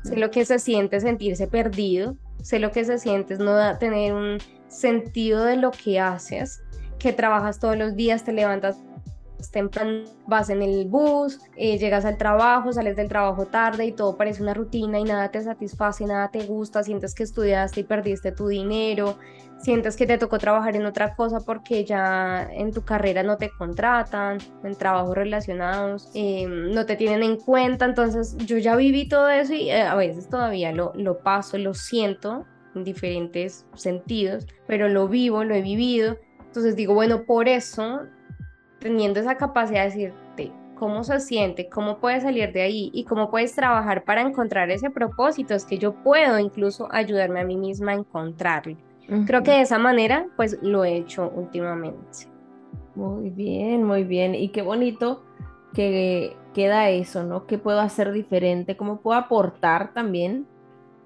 Sé 0.03 0.17
lo 0.17 0.31
que 0.31 0.45
se 0.45 0.59
siente 0.59 1.01
sentirse 1.01 1.47
perdido, 1.47 2.17
sé 2.43 2.59
lo 2.59 2.71
que 2.73 2.85
se 2.85 2.99
siente 2.99 3.35
es 3.35 3.41
no 3.41 3.79
tener 3.79 4.15
un 4.15 4.39
sentido 4.67 5.45
de 5.45 5.57
lo 5.57 5.71
que 5.71 6.01
haces, 6.01 6.63
que 6.99 7.13
trabajas 7.13 7.59
todos 7.59 7.77
los 7.77 7.95
días, 7.95 8.25
te 8.25 8.33
levantas 8.33 8.79
temprano, 9.51 10.05
vas 10.27 10.51
en 10.51 10.63
el 10.63 10.87
bus, 10.87 11.41
eh, 11.57 11.79
llegas 11.79 12.05
al 12.05 12.17
trabajo, 12.17 12.73
sales 12.73 12.97
del 12.97 13.09
trabajo 13.09 13.47
tarde 13.47 13.87
y 13.87 13.93
todo 13.93 14.17
parece 14.17 14.43
una 14.43 14.55
rutina 14.55 14.99
y 14.99 15.05
nada 15.05 15.31
te 15.31 15.41
satisface, 15.43 16.05
nada 16.07 16.31
te 16.31 16.45
gusta, 16.45 16.83
sientes 16.83 17.15
que 17.15 17.23
estudiaste 17.23 17.81
y 17.81 17.85
perdiste 17.85 18.33
tu 18.33 18.49
dinero, 18.49 19.19
sientes 19.59 19.97
que 19.97 20.07
te 20.07 20.19
tocó 20.19 20.39
trabajar 20.39 20.77
en 20.77 20.87
otra 20.87 21.15
cosa 21.15 21.41
porque 21.41 21.85
ya 21.85 22.49
en 22.53 22.73
tu 22.73 22.83
carrera 22.83 23.23
no 23.23 23.37
te 23.37 23.51
contratan, 23.51 24.39
en 24.65 24.75
trabajos 24.75 25.15
relacionados, 25.15 26.11
em, 26.15 26.73
no 26.73 26.85
te 26.87 26.97
tienen 26.97 27.23
en 27.23 27.37
cuenta, 27.37 27.85
entonces 27.85 28.37
yo 28.39 28.59
ya 28.59 28.77
viví 28.77 29.09
todo 29.09 29.29
eso 29.29 29.55
y 29.55 29.71
eh, 29.71 29.83
a 29.83 29.95
veces 29.95 30.29
todavía 30.29 30.73
lo, 30.73 30.93
lo 30.95 31.19
paso, 31.19 31.59
lo 31.59 31.75
siento 31.75 32.45
en 32.75 32.85
diferentes 32.85 33.67
sentidos, 33.75 34.47
pero 34.67 34.89
lo 34.89 35.09
vivo, 35.09 35.45
lo 35.45 35.55
he 35.55 35.63
vivido. 35.63 36.17
Entonces 36.47 36.77
digo, 36.77 36.95
bueno, 36.95 37.25
por 37.25 37.49
eso 37.49 38.03
teniendo 38.79 39.21
esa 39.21 39.37
capacidad 39.37 39.83
de 39.83 39.91
decirte 39.91 40.53
cómo 40.79 41.03
se 41.05 41.19
siente, 41.21 41.69
cómo 41.69 41.99
puedes 41.99 42.23
salir 42.23 42.53
de 42.53 42.63
ahí 42.63 42.91
y 42.95 43.05
cómo 43.05 43.31
puedes 43.31 43.55
trabajar 43.55 44.05
para 44.05 44.23
encontrar 44.23 44.71
ese 44.71 44.91
propósito, 44.91 45.55
es 45.55 45.65
que 45.65 45.79
yo 45.79 45.93
puedo 46.03 46.39
incluso 46.39 46.89
ayudarme 46.91 47.41
a 47.41 47.45
mí 47.45 47.57
misma 47.57 47.93
a 47.93 47.97
encontrarlo. 47.97 48.77
Creo 49.27 49.43
que 49.43 49.53
de 49.53 49.63
esa 49.63 49.79
manera, 49.79 50.27
pues 50.37 50.59
lo 50.61 50.85
he 50.85 50.97
hecho 50.97 51.33
últimamente. 51.35 52.29
Muy 52.95 53.31
bien, 53.31 53.83
muy 53.83 54.05
bien. 54.05 54.35
Y 54.35 54.51
qué 54.51 54.61
bonito 54.61 55.25
que 55.73 56.37
queda 56.53 56.91
eso, 56.91 57.25
¿no? 57.25 57.47
¿Qué 57.47 57.57
puedo 57.57 57.81
hacer 57.81 58.13
diferente? 58.13 58.77
¿Cómo 58.77 59.01
puedo 59.01 59.19
aportar 59.19 59.95
también 59.95 60.47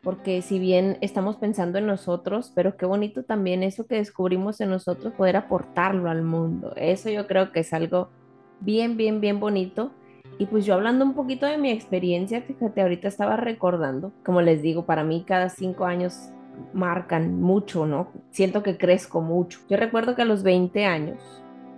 porque 0.03 0.43
si 0.43 0.59
bien 0.59 0.99
estamos 1.01 1.37
pensando 1.37 1.79
en 1.79 1.87
nosotros, 1.87 2.53
pero 2.55 2.77
qué 2.77 2.87
bonito 2.87 3.23
también 3.23 3.63
eso 3.63 3.87
que 3.87 3.97
descubrimos 3.97 4.61
en 4.61 4.71
nosotros, 4.71 5.15
poder 5.15 5.37
aportarlo 5.37 6.11
al 6.11 6.23
mundo. 6.23 6.73
Eso 6.77 7.09
yo 7.09 7.27
creo 7.29 7.53
que 7.53 7.61
es 7.61 7.73
algo 7.73 8.09
bien, 8.61 8.97
bien, 8.97 9.21
bien 9.21 9.39
bonito. 9.39 9.93
Y 10.39 10.47
pues 10.47 10.67
yo 10.67 10.75
hablando 10.75 11.05
un 11.05 11.15
poquito 11.15 11.47
de 11.47 11.57
mi 11.57 11.71
experiencia, 11.71 12.43
fíjate, 12.43 12.83
ahorita 12.83 13.07
estaba 13.07 13.37
recordando, 13.37 14.13
como 14.25 14.43
les 14.43 14.61
digo, 14.61 14.87
para 14.87 15.05
mí 15.05 15.25
cada 15.27 15.49
cinco 15.49 15.85
años 15.85 16.31
marcan 16.73 17.41
mucho, 17.41 17.87
¿no? 17.87 18.09
Siento 18.31 18.63
que 18.63 18.77
crezco 18.77 19.21
mucho. 19.21 19.61
Yo 19.69 19.77
recuerdo 19.77 20.17
que 20.17 20.23
a 20.23 20.27
los 20.27 20.43
20 20.43 20.85
años, 20.85 21.19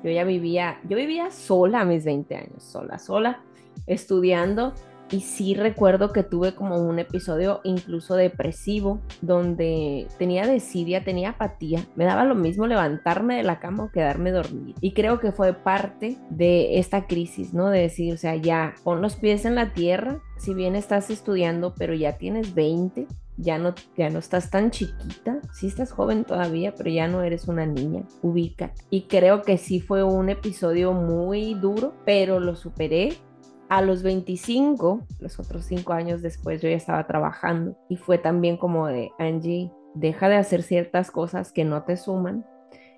yo 0.02 0.10
ya 0.10 0.24
vivía, 0.24 0.78
yo 0.88 0.96
vivía 0.96 1.30
sola 1.30 1.80
a 1.80 1.84
mis 1.84 2.04
20 2.04 2.36
años, 2.36 2.62
sola, 2.62 2.98
sola, 2.98 3.42
estudiando 3.86 4.72
y 5.10 5.20
sí 5.20 5.54
recuerdo 5.54 6.12
que 6.12 6.22
tuve 6.22 6.54
como 6.54 6.78
un 6.78 6.98
episodio 6.98 7.60
incluso 7.64 8.14
depresivo, 8.16 9.00
donde 9.20 10.08
tenía 10.18 10.46
desidia, 10.46 11.04
tenía 11.04 11.30
apatía. 11.30 11.84
Me 11.94 12.04
daba 12.04 12.24
lo 12.24 12.34
mismo 12.34 12.66
levantarme 12.66 13.36
de 13.36 13.42
la 13.42 13.60
cama 13.60 13.84
o 13.84 13.90
quedarme 13.90 14.32
dormir. 14.32 14.74
Y 14.80 14.92
creo 14.92 15.20
que 15.20 15.32
fue 15.32 15.52
parte 15.52 16.16
de 16.30 16.78
esta 16.78 17.06
crisis, 17.06 17.52
¿no? 17.52 17.70
De 17.70 17.80
decir, 17.80 18.14
o 18.14 18.16
sea, 18.16 18.36
ya 18.36 18.74
pon 18.82 19.02
los 19.02 19.16
pies 19.16 19.44
en 19.44 19.54
la 19.54 19.72
tierra. 19.72 20.20
Si 20.38 20.54
bien 20.54 20.74
estás 20.74 21.10
estudiando, 21.10 21.74
pero 21.76 21.94
ya 21.94 22.18
tienes 22.18 22.54
20, 22.54 23.06
ya 23.36 23.58
no, 23.58 23.74
ya 23.96 24.10
no 24.10 24.18
estás 24.18 24.50
tan 24.50 24.70
chiquita, 24.70 25.40
sí 25.52 25.66
estás 25.66 25.92
joven 25.92 26.24
todavía, 26.24 26.74
pero 26.74 26.90
ya 26.90 27.08
no 27.08 27.22
eres 27.22 27.48
una 27.48 27.66
niña, 27.66 28.02
ubica. 28.22 28.72
Y 28.90 29.02
creo 29.02 29.42
que 29.42 29.58
sí 29.58 29.80
fue 29.80 30.02
un 30.02 30.28
episodio 30.28 30.92
muy 30.92 31.54
duro, 31.54 31.94
pero 32.04 32.40
lo 32.40 32.56
superé 32.56 33.14
a 33.76 33.82
los 33.82 34.04
25, 34.04 35.00
los 35.18 35.40
otros 35.40 35.64
cinco 35.64 35.92
años 35.92 36.22
después, 36.22 36.62
yo 36.62 36.68
ya 36.68 36.76
estaba 36.76 37.06
trabajando 37.08 37.76
y 37.88 37.96
fue 37.96 38.18
también 38.18 38.56
como 38.56 38.86
de, 38.86 39.10
Angie, 39.18 39.72
deja 39.94 40.28
de 40.28 40.36
hacer 40.36 40.62
ciertas 40.62 41.10
cosas 41.10 41.50
que 41.50 41.64
no 41.64 41.82
te 41.82 41.96
suman, 41.96 42.46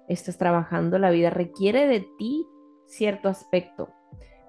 estás 0.06 0.36
trabajando, 0.36 0.98
la 0.98 1.10
vida 1.10 1.30
requiere 1.30 1.86
de 1.86 2.06
ti 2.18 2.46
cierto 2.86 3.30
aspecto, 3.30 3.88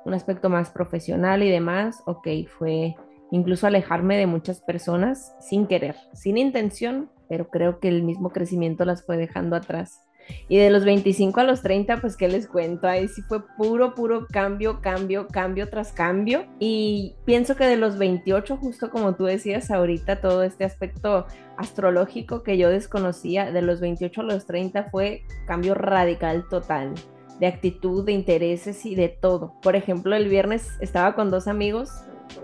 un 0.03 0.13
aspecto 0.13 0.49
más 0.49 0.69
profesional 0.69 1.43
y 1.43 1.49
demás, 1.49 2.03
ok, 2.05 2.27
fue 2.59 2.95
incluso 3.31 3.65
alejarme 3.65 4.17
de 4.17 4.27
muchas 4.27 4.59
personas 4.59 5.33
sin 5.39 5.65
querer, 5.65 5.95
sin 6.13 6.37
intención, 6.37 7.09
pero 7.29 7.49
creo 7.49 7.79
que 7.79 7.87
el 7.87 8.03
mismo 8.03 8.31
crecimiento 8.31 8.83
las 8.83 9.05
fue 9.05 9.15
dejando 9.15 9.55
atrás. 9.55 10.01
Y 10.47 10.57
de 10.57 10.69
los 10.69 10.85
25 10.85 11.39
a 11.39 11.43
los 11.43 11.61
30, 11.61 11.97
pues, 11.97 12.15
¿qué 12.17 12.27
les 12.27 12.47
cuento? 12.47 12.87
Ahí 12.87 13.07
sí 13.07 13.21
fue 13.21 13.45
puro, 13.57 13.95
puro 13.95 14.27
cambio, 14.27 14.81
cambio, 14.81 15.27
cambio 15.27 15.69
tras 15.69 15.91
cambio. 15.91 16.45
Y 16.59 17.15
pienso 17.25 17.55
que 17.55 17.65
de 17.65 17.77
los 17.77 17.97
28, 17.97 18.57
justo 18.57 18.89
como 18.89 19.15
tú 19.15 19.25
decías 19.25 19.71
ahorita, 19.71 20.21
todo 20.21 20.43
este 20.43 20.63
aspecto 20.63 21.25
astrológico 21.57 22.43
que 22.43 22.57
yo 22.57 22.69
desconocía, 22.69 23.51
de 23.51 23.61
los 23.61 23.79
28 23.79 24.21
a 24.21 24.23
los 24.23 24.45
30 24.45 24.85
fue 24.91 25.23
cambio 25.47 25.73
radical 25.73 26.45
total 26.49 26.93
de 27.39 27.47
actitud, 27.47 28.03
de 28.05 28.13
intereses 28.13 28.85
y 28.85 28.95
de 28.95 29.09
todo. 29.09 29.53
Por 29.61 29.75
ejemplo, 29.75 30.15
el 30.15 30.27
viernes 30.27 30.71
estaba 30.81 31.13
con 31.15 31.29
dos 31.29 31.47
amigos 31.47 31.91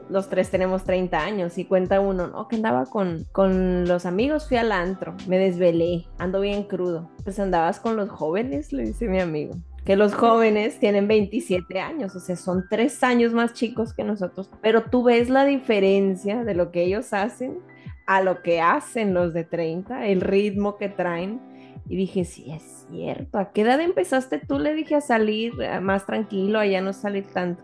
los 0.09 0.29
tres 0.29 0.49
tenemos 0.49 0.83
30 0.83 1.19
años 1.19 1.57
y 1.57 1.65
cuenta 1.65 1.99
uno, 1.99 2.27
¿no? 2.27 2.47
Que 2.47 2.57
andaba 2.57 2.85
con, 2.85 3.25
con 3.31 3.87
los 3.87 4.05
amigos, 4.05 4.47
fui 4.47 4.57
al 4.57 4.71
antro, 4.71 5.15
me 5.27 5.37
desvelé, 5.37 6.05
ando 6.17 6.41
bien 6.41 6.63
crudo. 6.63 7.09
Pues 7.23 7.39
andabas 7.39 7.79
con 7.79 7.95
los 7.95 8.09
jóvenes, 8.09 8.73
le 8.73 8.83
dice 8.83 9.07
mi 9.07 9.19
amigo. 9.19 9.55
Que 9.85 9.95
los 9.95 10.13
jóvenes 10.13 10.79
tienen 10.79 11.07
27 11.07 11.79
años, 11.79 12.15
o 12.15 12.19
sea, 12.19 12.37
son 12.37 12.65
tres 12.69 13.03
años 13.03 13.33
más 13.33 13.53
chicos 13.53 13.93
que 13.93 14.03
nosotros, 14.03 14.49
pero 14.61 14.83
tú 14.83 15.03
ves 15.03 15.29
la 15.29 15.43
diferencia 15.43 16.45
de 16.45 16.55
lo 16.55 16.71
que 16.71 16.83
ellos 16.83 17.11
hacen 17.11 17.59
a 18.05 18.21
lo 18.21 18.41
que 18.41 18.61
hacen 18.61 19.13
los 19.13 19.33
de 19.33 19.43
30, 19.43 20.07
el 20.07 20.21
ritmo 20.21 20.77
que 20.77 20.89
traen. 20.89 21.41
Y 21.89 21.97
dije, 21.97 22.23
sí, 22.23 22.49
es 22.49 22.85
cierto. 22.89 23.37
¿A 23.37 23.51
qué 23.51 23.61
edad 23.61 23.81
empezaste 23.81 24.39
tú? 24.39 24.57
Le 24.57 24.73
dije 24.73 24.95
a 24.95 25.01
salir 25.01 25.53
más 25.81 26.05
tranquilo, 26.05 26.59
a 26.59 26.65
ya 26.65 26.79
no 26.79 26.93
salir 26.93 27.25
tanto 27.25 27.63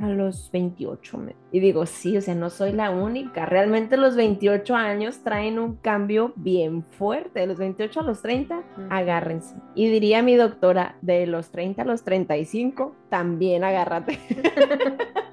a 0.00 0.08
los 0.08 0.50
28. 0.52 1.20
Y 1.52 1.60
digo, 1.60 1.86
sí, 1.86 2.16
o 2.16 2.20
sea, 2.20 2.34
no 2.34 2.50
soy 2.50 2.72
la 2.72 2.90
única. 2.90 3.46
Realmente 3.46 3.96
los 3.96 4.16
28 4.16 4.74
años 4.74 5.22
traen 5.22 5.58
un 5.58 5.76
cambio 5.76 6.32
bien 6.36 6.82
fuerte. 6.82 7.40
De 7.40 7.46
los 7.46 7.58
28 7.58 8.00
a 8.00 8.02
los 8.02 8.22
30, 8.22 8.62
agárrense. 8.90 9.54
Y 9.74 9.88
diría 9.88 10.22
mi 10.22 10.36
doctora, 10.36 10.96
de 11.02 11.26
los 11.26 11.50
30 11.50 11.82
a 11.82 11.84
los 11.84 12.04
35, 12.04 12.94
también 13.08 13.64
agárrate. 13.64 14.18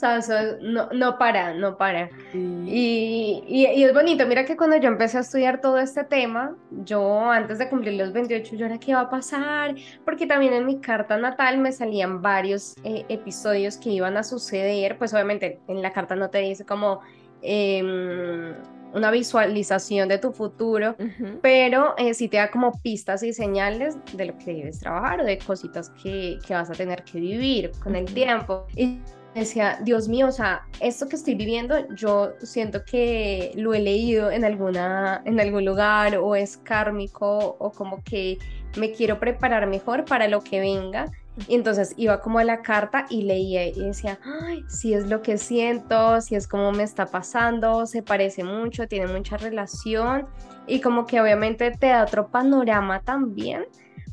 sea, 0.00 0.56
no, 0.60 0.88
no 0.92 1.18
para, 1.18 1.54
no 1.54 1.76
para. 1.76 2.10
Y, 2.32 3.42
y, 3.46 3.66
y, 3.66 3.84
es 3.84 3.92
bonito, 3.92 4.26
mira 4.26 4.44
que 4.44 4.56
cuando 4.56 4.76
yo 4.76 4.88
empecé 4.88 5.18
a 5.18 5.20
estudiar 5.20 5.60
todo 5.60 5.78
este 5.78 6.04
tema, 6.04 6.56
yo 6.84 7.30
antes 7.30 7.58
de 7.58 7.68
cumplir 7.68 7.94
los 7.94 8.12
28, 8.12 8.56
yo 8.56 8.66
era 8.66 8.78
qué 8.78 8.94
va 8.94 9.02
a 9.02 9.10
pasar, 9.10 9.74
porque 10.04 10.26
también 10.26 10.52
en 10.54 10.66
mi 10.66 10.80
carta 10.80 11.16
natal 11.16 11.58
me 11.58 11.72
salían 11.72 12.22
varios 12.22 12.76
eh, 12.84 13.04
episodios 13.08 13.76
que 13.76 13.90
iban 13.90 14.16
a 14.16 14.22
suceder, 14.22 14.98
pues 14.98 15.12
obviamente 15.12 15.60
en 15.68 15.82
la 15.82 15.92
carta 15.92 16.16
no 16.16 16.30
te 16.30 16.38
dice 16.38 16.64
como... 16.64 17.00
Eh, 17.42 18.54
una 18.92 19.10
visualización 19.10 20.08
de 20.08 20.18
tu 20.18 20.32
futuro, 20.32 20.96
pero 21.42 21.94
eh, 21.96 22.14
sí 22.14 22.28
te 22.28 22.38
da 22.38 22.50
como 22.50 22.72
pistas 22.82 23.22
y 23.22 23.32
señales 23.32 23.96
de 24.12 24.26
lo 24.26 24.38
que 24.38 24.54
debes 24.54 24.80
trabajar 24.80 25.20
o 25.20 25.24
de 25.24 25.38
cositas 25.38 25.90
que, 26.02 26.38
que 26.46 26.54
vas 26.54 26.70
a 26.70 26.72
tener 26.72 27.04
que 27.04 27.20
vivir 27.20 27.70
con 27.82 27.94
el 27.94 28.06
tiempo. 28.12 28.66
Y 28.74 28.98
decía, 29.34 29.78
Dios 29.82 30.08
mío, 30.08 30.28
o 30.28 30.32
sea, 30.32 30.62
esto 30.80 31.08
que 31.08 31.16
estoy 31.16 31.34
viviendo, 31.34 31.88
yo 31.94 32.32
siento 32.42 32.84
que 32.84 33.52
lo 33.54 33.74
he 33.74 33.80
leído 33.80 34.30
en, 34.30 34.44
alguna, 34.44 35.22
en 35.24 35.38
algún 35.40 35.64
lugar 35.64 36.16
o 36.16 36.34
es 36.34 36.56
kármico 36.56 37.56
o 37.58 37.70
como 37.70 38.02
que 38.02 38.38
me 38.76 38.92
quiero 38.92 39.18
preparar 39.18 39.66
mejor 39.66 40.04
para 40.04 40.28
lo 40.28 40.42
que 40.42 40.60
venga. 40.60 41.06
Y 41.48 41.54
entonces 41.54 41.94
iba 41.96 42.20
como 42.20 42.38
a 42.38 42.44
la 42.44 42.60
carta 42.60 43.06
y 43.08 43.22
leía 43.22 43.66
y 43.66 43.80
decía, 43.80 44.18
ay, 44.42 44.64
si 44.68 44.92
es 44.92 45.06
lo 45.08 45.22
que 45.22 45.38
siento, 45.38 46.20
si 46.20 46.34
es 46.34 46.46
como 46.46 46.72
me 46.72 46.82
está 46.82 47.06
pasando, 47.06 47.86
se 47.86 48.02
parece 48.02 48.44
mucho, 48.44 48.88
tiene 48.88 49.06
mucha 49.06 49.36
relación 49.36 50.26
y 50.66 50.80
como 50.80 51.06
que 51.06 51.20
obviamente 51.20 51.70
te 51.70 51.86
da 51.86 52.02
otro 52.02 52.28
panorama 52.28 53.00
también 53.00 53.64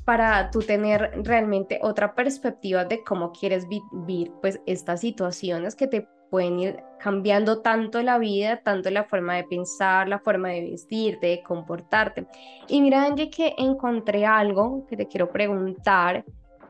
para 0.08 0.52
tú 0.52 0.60
tener 0.60 1.12
realmente 1.26 1.80
otra 1.82 2.16
perspectiva 2.16 2.86
de 2.86 3.04
cómo 3.04 3.34
quieres 3.34 3.68
vivir 3.68 4.32
pues 4.42 4.62
estas 4.66 5.02
situaciones 5.02 5.76
que 5.76 5.86
te 5.86 6.08
pueden 6.30 6.62
ir 6.62 6.78
cambiando 6.98 7.62
tanto 7.62 8.02
la 8.02 8.18
vida, 8.18 8.62
tanto 8.64 8.90
la 8.90 9.04
forma 9.04 9.36
de 9.36 9.44
pensar, 9.44 10.08
la 10.08 10.20
forma 10.20 10.48
de 10.48 10.62
vestirte, 10.62 11.28
de 11.28 11.44
comportarte. 11.44 12.26
Y 12.70 12.82
mira, 12.82 13.04
Angie, 13.04 13.30
que 13.30 13.54
encontré 13.58 14.26
algo 14.26 14.88
que 14.88 14.96
te 14.96 15.10
quiero 15.10 15.30
preguntar 15.30 16.24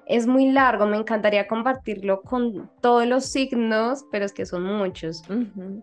es 0.07 0.25
muy 0.25 0.51
largo, 0.51 0.87
me 0.87 0.97
encantaría 0.97 1.47
compartirlo 1.47 2.21
con 2.21 2.69
todos 2.81 3.05
los 3.05 3.25
signos, 3.25 4.05
pero 4.11 4.25
es 4.25 4.33
que 4.33 4.45
son 4.45 4.63
muchos. 4.63 5.21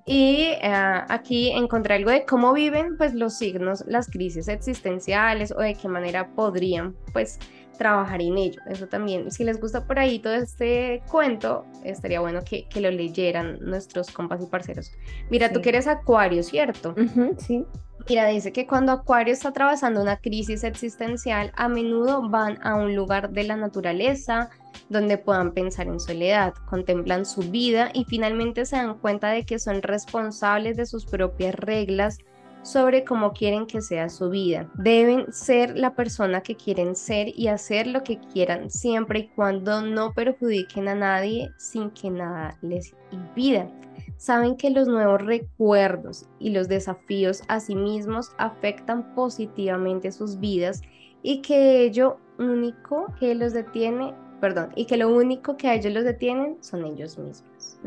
Y 0.06 0.48
eh, 0.62 1.02
aquí 1.08 1.50
encontré 1.50 1.96
algo 1.96 2.10
de 2.10 2.24
cómo 2.24 2.52
viven 2.54 2.96
pues 2.96 3.14
los 3.14 3.34
signos, 3.36 3.84
las 3.86 4.08
crisis 4.08 4.48
existenciales 4.48 5.52
o 5.52 5.60
de 5.60 5.74
qué 5.74 5.88
manera 5.88 6.28
podrían 6.34 6.94
pues 7.12 7.38
trabajar 7.76 8.22
en 8.22 8.38
ello. 8.38 8.60
Eso 8.68 8.86
también, 8.86 9.30
si 9.30 9.44
les 9.44 9.60
gusta 9.60 9.86
por 9.86 9.98
ahí 9.98 10.18
todo 10.18 10.34
este 10.34 11.02
cuento, 11.10 11.66
estaría 11.84 12.20
bueno 12.20 12.40
que, 12.44 12.66
lo 12.80 12.90
leyeran 12.90 13.58
nuestros 13.60 14.10
compas 14.10 14.42
y 14.42 14.46
parceros. 14.46 14.92
Mira, 15.30 15.52
tú 15.52 15.60
que 15.60 15.68
eres 15.70 15.86
acuario, 15.86 16.42
¿cierto? 16.42 16.94
sí. 17.38 17.64
Mira, 18.06 18.26
dice 18.26 18.52
que 18.52 18.66
cuando 18.66 18.92
Acuario 18.92 19.32
está 19.32 19.48
atravesando 19.48 20.02
una 20.02 20.18
crisis 20.18 20.62
existencial, 20.62 21.52
a 21.56 21.68
menudo 21.68 22.28
van 22.28 22.58
a 22.62 22.74
un 22.74 22.94
lugar 22.94 23.30
de 23.30 23.44
la 23.44 23.56
naturaleza 23.56 24.50
donde 24.90 25.16
puedan 25.16 25.52
pensar 25.52 25.86
en 25.86 25.98
soledad, 25.98 26.52
contemplan 26.68 27.24
su 27.24 27.40
vida 27.40 27.90
y 27.94 28.04
finalmente 28.04 28.66
se 28.66 28.76
dan 28.76 28.98
cuenta 28.98 29.30
de 29.30 29.46
que 29.46 29.58
son 29.58 29.80
responsables 29.80 30.76
de 30.76 30.84
sus 30.84 31.06
propias 31.06 31.54
reglas 31.54 32.18
sobre 32.64 33.04
cómo 33.04 33.32
quieren 33.32 33.66
que 33.66 33.80
sea 33.80 34.08
su 34.08 34.30
vida. 34.30 34.68
Deben 34.74 35.32
ser 35.32 35.78
la 35.78 35.94
persona 35.94 36.40
que 36.40 36.56
quieren 36.56 36.96
ser 36.96 37.28
y 37.38 37.48
hacer 37.48 37.86
lo 37.86 38.02
que 38.02 38.18
quieran 38.18 38.70
siempre 38.70 39.20
y 39.20 39.28
cuando 39.28 39.82
no 39.82 40.12
perjudiquen 40.12 40.88
a 40.88 40.94
nadie 40.94 41.50
sin 41.58 41.90
que 41.90 42.10
nada 42.10 42.58
les 42.62 42.96
impida. 43.12 43.70
Saben 44.16 44.56
que 44.56 44.70
los 44.70 44.88
nuevos 44.88 45.22
recuerdos 45.22 46.26
y 46.40 46.50
los 46.50 46.66
desafíos 46.68 47.42
a 47.48 47.60
sí 47.60 47.76
mismos 47.76 48.32
afectan 48.38 49.14
positivamente 49.14 50.10
sus 50.10 50.40
vidas 50.40 50.80
y 51.22 51.42
que 51.42 51.82
ello 51.82 52.16
único 52.38 53.06
que 53.20 53.34
los 53.34 53.52
detiene 53.52 54.14
perdón, 54.40 54.72
y 54.76 54.84
que 54.84 54.98
lo 54.98 55.08
único 55.08 55.56
que 55.56 55.68
a 55.68 55.74
ellos 55.74 55.94
los 55.94 56.04
detienen 56.04 56.58
son 56.60 56.84
ellos 56.84 57.16
mismos. 57.18 57.78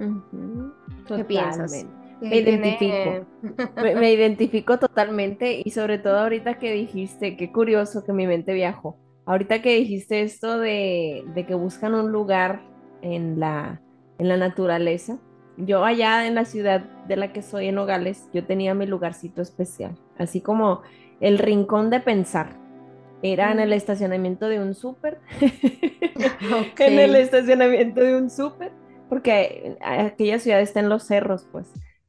¿Qué 1.07 1.23
piensas? 1.23 1.85
Me 2.21 2.37
identifico. 2.37 3.25
me, 3.75 4.11
identifico 4.11 4.79
totalmente 4.79 5.61
y 5.63 5.71
sobre 5.71 5.97
todo 5.99 6.17
ahorita 6.19 6.57
que 6.57 6.71
dijiste, 6.73 7.37
qué 7.37 7.51
curioso 7.51 8.03
que 8.03 8.13
mi 8.13 8.27
mente 8.27 8.53
viajó. 8.53 8.97
Ahorita 9.25 9.61
que 9.61 9.75
dijiste 9.75 10.21
esto 10.21 10.57
de, 10.57 11.25
que 11.47 11.53
buscan 11.53 11.93
un 11.93 12.11
lugar 12.11 12.61
en 13.01 13.39
la, 13.39 13.81
en 14.19 14.29
la 14.29 14.37
naturaleza, 14.37 15.19
yo 15.57 15.83
allá 15.83 16.27
en 16.27 16.35
la 16.35 16.45
ciudad 16.45 16.81
de 17.07 17.17
la 17.17 17.33
que 17.33 17.41
soy, 17.41 17.67
en 17.67 17.75
Nogales, 17.75 18.29
yo 18.33 18.45
tenía 18.45 18.73
mi 18.73 18.85
lugarcito 18.85 19.41
especial, 19.41 19.97
así 20.17 20.39
como 20.39 20.81
el 21.19 21.39
rincón 21.39 21.89
de 21.89 21.99
pensar. 21.99 22.55
Era 23.23 23.51
en 23.51 23.59
el 23.59 23.71
mm. 23.71 23.73
estacionamiento 23.73 24.47
de 24.47 24.61
un 24.61 24.75
súper, 24.75 25.19
en 26.79 26.99
el 26.99 27.15
estacionamiento 27.15 28.01
de 28.01 28.15
un 28.15 28.29
súper, 28.29 28.71
porque 29.09 29.77
aquella 29.81 30.39
ciudad 30.39 30.61
está 30.61 30.79
en 30.79 30.89
los 30.89 31.03
cerros, 31.03 31.47
pues. 31.51 31.67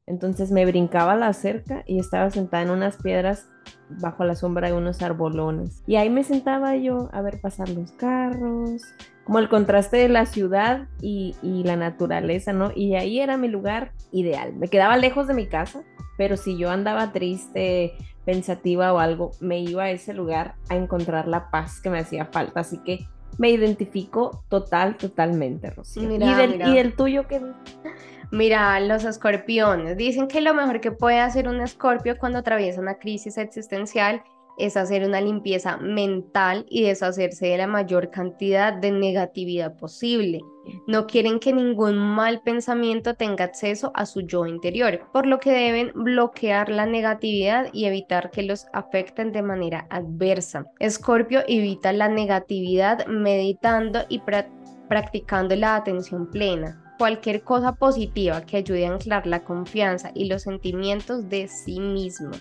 Entonces 0.09 0.51
me 0.51 0.65
brincaba 0.65 1.15
la 1.17 1.33
cerca 1.35 1.85
y 1.87 1.99
estaba 1.99 2.31
sentada 2.31 2.63
en 2.63 2.71
unas 2.71 2.97
piedras 2.97 3.47
bajo 3.91 4.25
la 4.25 4.35
sombra 4.35 4.69
de 4.69 4.75
unos 4.75 5.03
arbolones. 5.03 5.83
Y 5.87 5.97
ahí 5.97 6.09
me 6.09 6.25
sentaba 6.25 6.75
yo 6.77 7.11
a 7.13 7.21
ver 7.21 7.41
pasar 7.41 7.69
los 7.69 7.93
carros, 7.93 8.83
como 9.25 9.39
el 9.39 9.51
contraste 9.51 9.99
de 9.99 10.09
la 10.09 10.25
ciudad 10.25 10.89
y, 11.03 11.35
la 11.43 11.77
naturaleza, 11.77 12.55
¿no? 12.55 12.73
Y 12.75 12.95
ahí 12.95 13.21
era 13.21 13.37
mi 13.37 13.49
lugar 13.49 13.93
ideal. 14.11 14.55
Me 14.55 14.69
quedaba 14.69 14.97
lejos 14.97 15.27
de 15.27 15.35
mi 15.35 15.47
casa, 15.47 15.83
pero 16.17 16.39
si 16.39 16.57
yo 16.57 16.71
andaba 16.71 17.13
triste, 17.13 17.93
pensativa 18.25 18.95
o 18.95 18.99
algo, 18.99 19.33
me 19.41 19.61
iba 19.61 19.85
a 19.85 19.91
ese 19.91 20.15
lugar 20.15 20.55
a 20.71 20.77
encontrar 20.77 21.29
la 21.29 21.51
paz 21.51 21.83
que 21.83 21.91
me 21.91 21.99
hacía 21.99 22.25
falta. 22.25 22.61
Así 22.61 22.79
que 22.83 23.07
me 23.37 23.51
identifico 23.51 24.43
total, 24.49 24.97
totalmente, 24.97 25.71
Rocío. 25.71 26.11
¿Y, 26.11 26.19
del, 26.19 26.61
¿Y 26.69 26.79
el 26.79 26.95
tuyo 26.95 27.27
qué? 27.29 27.41
Mira, 28.31 28.79
los 28.81 29.05
escorpiones 29.05 29.97
dicen 29.97 30.29
que 30.29 30.41
lo 30.41 30.55
mejor 30.55 30.81
que 30.81 30.93
puede 30.93 31.21
hacer 31.21 31.49
un 31.49 31.61
escorpio 31.61 32.19
cuando 32.19 32.39
atraviesa 32.39 32.81
una 32.81 32.99
crisis 32.99 33.39
existencial 33.39 34.23
es 34.59 34.77
hacer 34.77 35.05
una 35.07 35.21
limpieza 35.21 35.77
mental 35.77 36.67
y 36.69 36.83
deshacerse 36.83 37.47
de 37.47 37.59
la 37.59 37.67
mayor 37.67 38.11
cantidad 38.11 38.73
de 38.73 38.91
negatividad 38.91 39.77
posible. 39.77 40.41
No 40.87 41.07
quieren 41.07 41.39
que 41.39 41.53
ningún 41.53 41.97
mal 41.97 42.43
pensamiento 42.43 43.15
tenga 43.15 43.45
acceso 43.45 43.91
a 43.95 44.05
su 44.05 44.23
yo 44.23 44.47
interior, 44.47 45.01
por 45.13 45.27
lo 45.27 45.39
que 45.39 45.53
deben 45.53 45.93
bloquear 45.95 46.69
la 46.69 46.87
negatividad 46.87 47.69
y 47.73 47.87
evitar 47.87 48.31
que 48.31 48.43
los 48.43 48.67
afecten 48.73 49.33
de 49.33 49.43
manera 49.43 49.87
adversa. 49.91 50.67
Escorpio 50.79 51.43
evita 51.49 51.93
la 51.93 52.09
negatividad 52.09 53.07
meditando 53.07 54.01
y 54.09 54.21
practicando 54.89 55.57
la 55.57 55.77
atención 55.77 56.31
plena 56.31 56.88
cualquier 56.99 57.43
cosa 57.43 57.73
positiva 57.73 58.43
que 58.43 58.59
ayude 58.59 58.87
a 58.87 58.93
anclar 58.93 59.27
la 59.27 59.45
confianza 59.45 60.11
y 60.15 60.27
los 60.27 60.43
sentimientos 60.43 61.29
de 61.29 61.49
sí 61.49 61.81
mismo. 61.81 62.33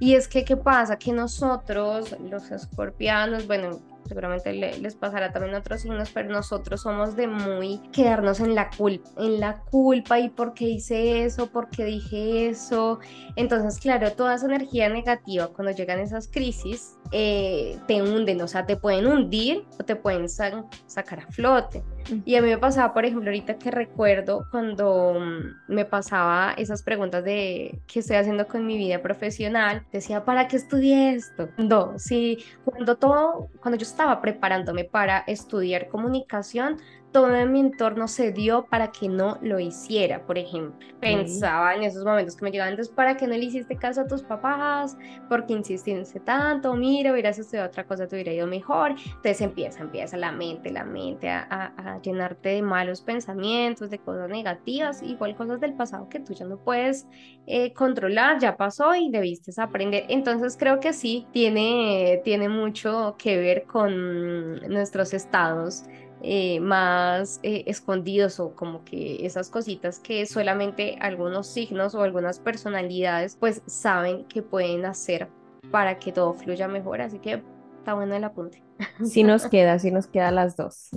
Y 0.00 0.14
es 0.14 0.28
que, 0.28 0.44
¿qué 0.44 0.56
pasa? 0.56 0.98
Que 0.98 1.12
nosotros, 1.12 2.14
los 2.20 2.50
escorpianos, 2.50 3.46
bueno, 3.46 3.80
seguramente 4.06 4.52
les 4.52 4.94
pasará 4.94 5.32
también 5.32 5.54
a 5.54 5.58
otros 5.58 5.80
signos, 5.80 6.10
pero 6.12 6.28
nosotros 6.28 6.82
somos 6.82 7.16
de 7.16 7.26
muy 7.26 7.78
quedarnos 7.92 8.40
en 8.40 8.54
la 8.54 8.70
culpa, 8.70 9.08
en 9.16 9.40
la 9.40 9.60
culpa 9.60 10.18
y 10.18 10.28
por 10.28 10.54
qué 10.54 10.66
hice 10.66 11.24
eso, 11.24 11.46
por 11.46 11.70
qué 11.70 11.84
dije 11.84 12.48
eso. 12.48 12.98
Entonces, 13.36 13.80
claro, 13.80 14.12
toda 14.12 14.34
esa 14.34 14.46
energía 14.46 14.88
negativa 14.88 15.48
cuando 15.48 15.72
llegan 15.72 16.00
esas 16.00 16.28
crisis 16.28 16.96
eh, 17.12 17.78
te 17.86 18.02
hunden, 18.02 18.40
o 18.40 18.48
sea, 18.48 18.66
te 18.66 18.76
pueden 18.76 19.06
hundir 19.06 19.64
o 19.78 19.84
te 19.84 19.96
pueden 19.96 20.28
sacar 20.28 21.20
a 21.20 21.26
flote. 21.30 21.82
Y 22.24 22.34
a 22.34 22.42
mí 22.42 22.48
me 22.48 22.58
pasaba, 22.58 22.92
por 22.92 23.04
ejemplo, 23.04 23.30
ahorita 23.30 23.58
que 23.58 23.70
recuerdo 23.70 24.46
cuando 24.50 25.14
mm, 25.18 25.72
me 25.72 25.84
pasaba 25.84 26.54
esas 26.56 26.82
preguntas 26.82 27.24
de 27.24 27.80
qué 27.86 28.00
estoy 28.00 28.16
haciendo 28.16 28.46
con 28.46 28.66
mi 28.66 28.76
vida 28.76 29.00
profesional, 29.00 29.86
decía, 29.92 30.24
¿para 30.24 30.48
qué 30.48 30.56
estudié 30.56 31.14
esto? 31.14 31.48
No, 31.56 31.98
sí, 31.98 32.44
cuando 32.64 32.96
todo, 32.96 33.48
cuando 33.60 33.78
yo 33.78 33.86
estaba 33.86 34.20
preparándome 34.20 34.84
para 34.84 35.18
estudiar 35.26 35.88
comunicación, 35.88 36.78
todo 37.14 37.32
en 37.32 37.52
mi 37.52 37.60
entorno 37.60 38.08
se 38.08 38.32
dio 38.32 38.66
para 38.66 38.90
que 38.90 39.08
no 39.08 39.38
lo 39.40 39.60
hiciera, 39.60 40.26
por 40.26 40.36
ejemplo. 40.36 40.84
Pensaba 40.98 41.76
en 41.76 41.84
esos 41.84 42.04
momentos 42.04 42.34
que 42.34 42.44
me 42.44 42.50
llegaban, 42.50 42.72
entonces, 42.72 42.92
¿para 42.92 43.16
qué 43.16 43.28
no 43.28 43.34
le 43.34 43.44
hiciste 43.44 43.76
caso 43.76 44.00
a 44.00 44.08
tus 44.08 44.24
papás? 44.24 44.96
¿Por 45.28 45.46
qué 45.46 45.52
insististe 45.52 46.18
tanto? 46.18 46.74
Mira, 46.74 47.12
hubieras 47.12 47.38
estudiado 47.38 47.68
otra 47.68 47.86
cosa, 47.86 48.08
te 48.08 48.16
hubiera 48.16 48.32
ido 48.32 48.48
mejor. 48.48 48.96
Entonces 48.98 49.40
empieza, 49.42 49.80
empieza 49.80 50.16
la 50.16 50.32
mente, 50.32 50.72
la 50.72 50.84
mente 50.84 51.30
a, 51.30 51.72
a, 51.76 52.02
llenarte 52.02 52.48
de 52.48 52.62
malos 52.62 53.00
pensamientos, 53.00 53.90
de 53.90 54.00
cosas 54.00 54.28
negativas, 54.28 55.00
igual 55.00 55.36
cosas 55.36 55.60
del 55.60 55.74
pasado 55.74 56.08
que 56.08 56.18
tú 56.18 56.34
ya 56.34 56.46
no 56.46 56.58
puedes 56.58 57.06
eh, 57.46 57.72
controlar, 57.74 58.40
ya 58.40 58.56
pasó 58.56 58.92
y 58.96 59.08
debiste 59.12 59.52
aprender. 59.62 60.06
Entonces 60.08 60.56
creo 60.58 60.80
que 60.80 60.92
sí, 60.92 61.28
tiene, 61.30 62.22
tiene 62.24 62.48
mucho 62.48 63.14
que 63.16 63.36
ver 63.36 63.66
con 63.66 64.56
nuestros 64.68 65.14
estados 65.14 65.84
eh, 66.26 66.58
más 66.58 67.38
eh, 67.42 67.64
escondidos 67.66 68.40
o 68.40 68.54
como 68.54 68.82
que 68.82 69.26
esas 69.26 69.50
cositas 69.50 69.98
que 69.98 70.24
solamente 70.24 70.96
algunos 71.00 71.46
signos 71.46 71.94
o 71.94 72.00
algunas 72.00 72.38
personalidades 72.38 73.36
pues 73.38 73.60
saben 73.66 74.24
que 74.24 74.40
pueden 74.40 74.86
hacer 74.86 75.28
para 75.70 75.98
que 75.98 76.12
todo 76.12 76.32
fluya 76.32 76.66
mejor. 76.66 77.02
Así 77.02 77.18
que 77.18 77.42
está 77.76 77.92
bueno 77.92 78.14
el 78.14 78.24
apunte. 78.24 78.62
Sí 79.04 79.22
nos 79.22 79.46
queda, 79.50 79.78
sí 79.78 79.90
nos 79.90 80.06
queda 80.06 80.30
las 80.30 80.56
dos. 80.56 80.88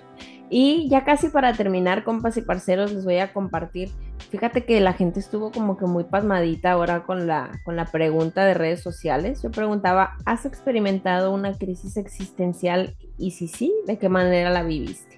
y 0.50 0.86
ya 0.90 1.02
casi 1.02 1.30
para 1.30 1.54
terminar, 1.54 2.04
compas 2.04 2.36
y 2.36 2.42
parceros, 2.42 2.92
les 2.92 3.06
voy 3.06 3.20
a 3.20 3.32
compartir. 3.32 3.88
Fíjate 4.30 4.64
que 4.64 4.80
la 4.80 4.92
gente 4.92 5.20
estuvo 5.20 5.52
como 5.52 5.76
que 5.76 5.86
muy 5.86 6.04
pasmadita 6.04 6.72
ahora 6.72 7.04
con 7.04 7.26
la, 7.26 7.60
con 7.64 7.76
la 7.76 7.86
pregunta 7.86 8.44
de 8.44 8.54
redes 8.54 8.82
sociales. 8.82 9.42
Yo 9.42 9.50
preguntaba, 9.50 10.16
¿has 10.24 10.44
experimentado 10.44 11.32
una 11.32 11.52
crisis 11.56 11.96
existencial? 11.96 12.96
Y 13.16 13.32
si 13.32 13.48
sí, 13.48 13.72
¿de 13.86 13.98
qué 13.98 14.08
manera 14.08 14.50
la 14.50 14.62
viviste? 14.62 15.16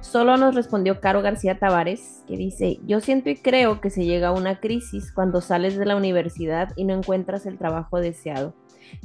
Solo 0.00 0.38
nos 0.38 0.54
respondió 0.54 1.00
Caro 1.00 1.20
García 1.20 1.58
Tavares, 1.58 2.24
que 2.26 2.36
dice, 2.36 2.80
yo 2.86 3.00
siento 3.00 3.28
y 3.28 3.36
creo 3.36 3.82
que 3.82 3.90
se 3.90 4.04
llega 4.04 4.28
a 4.28 4.32
una 4.32 4.58
crisis 4.58 5.12
cuando 5.12 5.42
sales 5.42 5.76
de 5.76 5.84
la 5.84 5.94
universidad 5.94 6.72
y 6.74 6.84
no 6.84 6.94
encuentras 6.94 7.44
el 7.44 7.58
trabajo 7.58 8.00
deseado. 8.00 8.54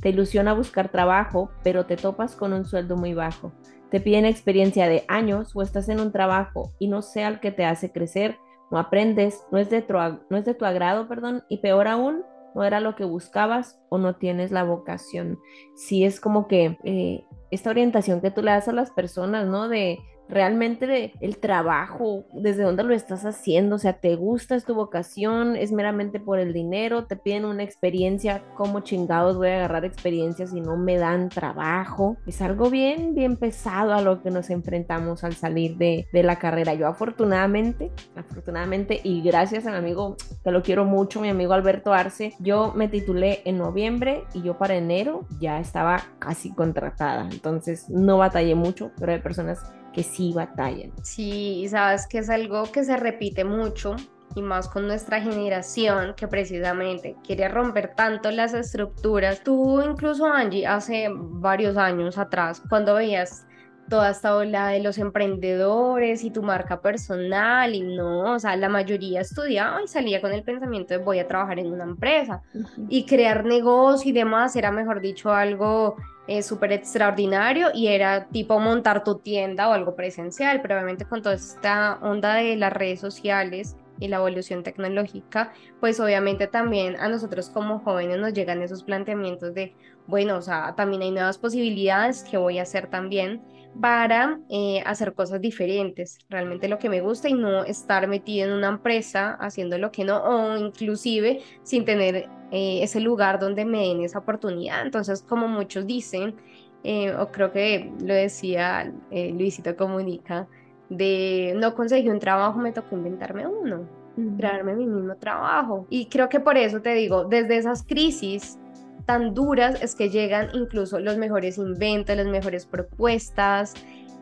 Te 0.02 0.10
ilusiona 0.10 0.54
buscar 0.54 0.90
trabajo, 0.90 1.52
pero 1.64 1.86
te 1.86 1.98
topas 1.98 2.36
con 2.36 2.54
un 2.54 2.66
sueldo 2.66 2.96
muy 2.96 3.14
bajo. 3.14 3.52
Te 3.92 4.00
piden 4.00 4.26
experiencia 4.26 4.88
de 4.88 5.04
años 5.10 5.54
o 5.54 5.62
estás 5.62 5.90
en 5.90 6.00
un 6.00 6.14
trabajo 6.14 6.72
y 6.80 6.88
no 6.88 7.02
sea 7.02 7.28
el 7.28 7.40
que 7.42 7.52
te 7.52 7.66
hace 7.66 7.92
crecer, 7.92 8.38
no 8.72 8.80
aprendes, 8.80 9.44
no 9.52 9.58
es 9.58 9.70
de 9.70 9.82
tu, 9.82 9.94
no 9.94 10.38
es 10.38 10.46
de 10.46 10.54
tu 10.54 10.66
agrado, 10.66 11.08
perdón, 11.08 11.44
y 11.50 11.58
peor 11.58 11.88
aún, 11.88 12.24
no 12.56 12.64
era 12.64 12.80
lo 12.80 12.96
que 12.96 13.04
buscabas 13.04 13.80
o 13.90 13.98
no 13.98 14.16
tienes 14.16 14.52
la 14.52 14.64
vocación. 14.64 15.40
Sí 15.76 16.06
es 16.06 16.20
como 16.20 16.48
que 16.48 16.78
eh, 16.84 17.26
esta 17.52 17.70
orientación 17.70 18.22
que 18.22 18.32
tú 18.32 18.42
le 18.42 18.52
das 18.52 18.68
a 18.68 18.74
las 18.74 18.92
personas, 18.92 19.48
¿no? 19.48 19.68
De 19.68 20.00
realmente 20.30 21.14
el 21.20 21.38
trabajo, 21.38 22.26
desde 22.34 22.64
dónde 22.64 22.84
lo 22.84 22.94
estás 22.94 23.26
haciendo, 23.26 23.76
o 23.76 23.80
sea, 23.80 23.94
te 23.94 24.16
gusta, 24.16 24.56
es 24.56 24.66
tu 24.66 24.74
vocación, 24.74 25.56
es 25.56 25.72
meramente 25.72 26.20
por 26.20 26.40
el 26.40 26.54
dinero, 26.54 27.06
te 27.06 27.16
piden 27.16 27.46
una 27.46 27.64
experiencia, 27.64 28.44
¿cómo 28.56 28.80
chingados 28.82 29.38
voy 29.38 29.50
a 29.50 29.58
agarrar 29.58 29.86
experiencia 29.86 30.48
si 30.48 30.62
no 30.62 30.78
me 30.78 30.98
dan 30.98 31.30
trabajo? 31.30 32.18
Es 32.26 32.42
algo 32.42 32.70
bien, 32.70 33.14
bien 33.14 33.38
pesado 33.38 33.94
a 33.94 34.02
lo 34.02 34.22
que 34.22 34.32
nos 34.32 34.50
enfrentamos 34.50 35.24
al 35.24 35.34
salir 35.34 35.78
de, 35.78 36.08
de 36.12 36.24
la 36.24 36.38
carrera. 36.38 36.74
Yo 36.74 36.88
afortunadamente, 36.88 37.92
afortunadamente 38.16 39.02
y 39.04 39.22
gracias 39.22 39.66
a 39.66 39.72
mi 39.72 39.78
amigo, 39.78 40.16
que 40.44 40.52
lo 40.52 40.64
quiero 40.64 40.86
mucho, 40.86 41.22
mi 41.22 41.30
amigo 41.30 41.54
Alberto 41.54 41.94
Arce, 41.94 42.34
yo 42.40 42.74
me 42.76 42.88
titulé 42.88 43.42
en 43.46 43.58
noviembre 43.58 44.24
y 44.34 44.42
yo 44.42 44.58
para 44.58 44.76
enero 44.76 45.26
ya 45.40 45.60
estaba 45.60 46.02
casi 46.20 46.54
contratada, 46.54 47.28
entonces 47.32 47.90
no 47.90 48.18
batallé 48.18 48.56
mucho, 48.56 48.92
pero 48.98 49.12
hay 49.12 49.20
personas 49.20 49.60
que 49.96 50.04
sí 50.04 50.34
batallan. 50.34 50.92
Sí, 51.02 51.62
y 51.62 51.70
sabes 51.70 52.06
que 52.06 52.18
es 52.20 52.30
algo 52.30 52.64
que 52.72 52.84
se 52.84 52.98
repite 52.98 53.46
mucho 53.46 53.96
y 54.36 54.42
más 54.42 54.68
con 54.68 54.86
nuestra 54.88 55.22
generación 55.22 56.14
que 56.18 56.28
precisamente 56.28 57.16
quiere 57.26 57.48
romper 57.48 57.96
tanto 57.96 58.30
las 58.30 58.54
estructuras. 58.54 59.42
Tú 59.42 59.82
incluso 59.82 60.26
Angie 60.26 60.68
hace 60.68 61.08
varios 61.10 61.78
años 61.78 62.18
atrás 62.18 62.62
cuando 62.70 62.96
veías 62.96 63.48
toda 63.90 64.10
esta 64.10 64.36
ola 64.36 64.70
de 64.70 64.82
los 64.82 64.98
emprendedores 64.98 66.24
y 66.24 66.32
tu 66.32 66.42
marca 66.44 66.82
personal 66.82 67.74
y 67.74 67.82
no, 67.82 68.34
o 68.34 68.40
sea, 68.40 68.56
la 68.58 68.68
mayoría 68.68 69.22
estudiaba 69.22 69.82
y 69.82 69.88
salía 69.88 70.20
con 70.20 70.34
el 70.34 70.44
pensamiento 70.44 70.96
de 70.96 71.04
voy 71.04 71.20
a 71.20 71.28
trabajar 71.28 71.60
en 71.60 71.72
una 71.72 71.84
empresa 71.84 72.42
y 72.90 73.06
crear 73.06 73.46
negocio 73.46 74.10
y 74.10 74.14
demás 74.14 74.56
era 74.56 74.72
mejor 74.72 75.02
dicho 75.02 75.32
algo 75.32 75.96
eh, 76.28 76.42
súper 76.42 76.72
extraordinario 76.72 77.70
y 77.74 77.88
era 77.88 78.28
tipo 78.28 78.60
montar 78.60 79.04
tu 79.04 79.20
tienda 79.20 79.70
o 79.70 79.74
algo 79.74 79.96
presencial, 79.96 80.62
pero 80.62 80.76
obviamente 80.76 81.06
con 81.06 81.22
toda 81.22 81.36
esta 81.36 82.00
onda 82.02 82.36
de 82.36 82.56
las 82.56 82.74
redes 82.74 83.00
sociales 83.00 83.76
y 84.00 84.08
la 84.08 84.18
evolución 84.18 84.64
tecnológica, 84.64 85.54
pues 85.80 86.00
obviamente 86.00 86.48
también 86.48 86.96
a 87.00 87.08
nosotros 87.08 87.50
como 87.50 87.80
jóvenes 87.80 88.18
nos 88.20 88.34
llegan 88.34 88.62
esos 88.62 88.84
planteamientos 88.84 89.54
de, 89.54 89.76
bueno, 90.08 90.38
o 90.38 90.42
sea, 90.42 90.74
también 90.76 91.02
hay 91.02 91.12
nuevas 91.12 91.38
posibilidades 91.38 92.24
que 92.24 92.38
voy 92.38 92.60
a 92.60 92.64
hacer 92.64 92.88
también 92.88 93.42
para 93.82 94.40
eh, 94.50 94.82
hacer 94.86 95.14
cosas 95.14 95.42
diferentes, 95.42 96.20
realmente 96.30 96.68
lo 96.68 96.80
que 96.80 96.90
me 96.90 97.02
gusta 97.02 97.30
y 97.30 97.34
no 97.34 97.64
estar 97.64 98.08
metido 98.08 98.48
en 98.48 98.54
una 98.54 98.70
empresa 98.70 99.32
haciendo 99.40 99.78
lo 99.78 99.92
que 99.92 100.04
no, 100.04 100.18
o 100.24 100.58
inclusive 100.58 101.42
sin 101.64 101.86
tener 101.86 102.30
eh, 102.52 102.80
ese 102.82 103.00
lugar 103.00 103.40
donde 103.40 103.66
me 103.66 103.88
den 103.88 104.02
esa 104.02 104.20
oportunidad. 104.20 104.82
Entonces, 104.82 105.24
como 105.24 105.48
muchos 105.48 105.86
dicen, 105.86 106.36
eh, 106.84 107.14
o 107.16 107.32
creo 107.32 107.52
que 107.52 107.92
lo 108.00 108.14
decía 108.14 108.94
Luisito 109.12 109.76
Comunica, 109.76 110.48
de 110.90 111.54
no 111.58 111.74
conseguí 111.76 112.10
un 112.10 112.20
trabajo, 112.20 112.60
me 112.60 112.72
tocó 112.72 112.96
inventarme 112.96 113.48
uno, 113.48 113.90
crearme 114.38 114.76
mi 114.76 114.86
mismo 114.86 115.16
trabajo. 115.16 115.88
Y 115.90 116.06
creo 116.08 116.30
que 116.30 116.40
por 116.40 116.58
eso 116.58 116.82
te 116.82 116.94
digo, 116.94 117.26
desde 117.26 117.58
esas 117.58 117.84
crisis 117.84 118.60
tan 119.06 119.34
duras 119.34 119.82
es 119.82 119.96
que 119.96 120.10
llegan 120.10 120.50
incluso 120.54 121.00
los 121.00 121.18
mejores 121.18 121.58
inventos, 121.58 122.16
las 122.16 122.28
mejores 122.28 122.66
propuestas, 122.66 123.74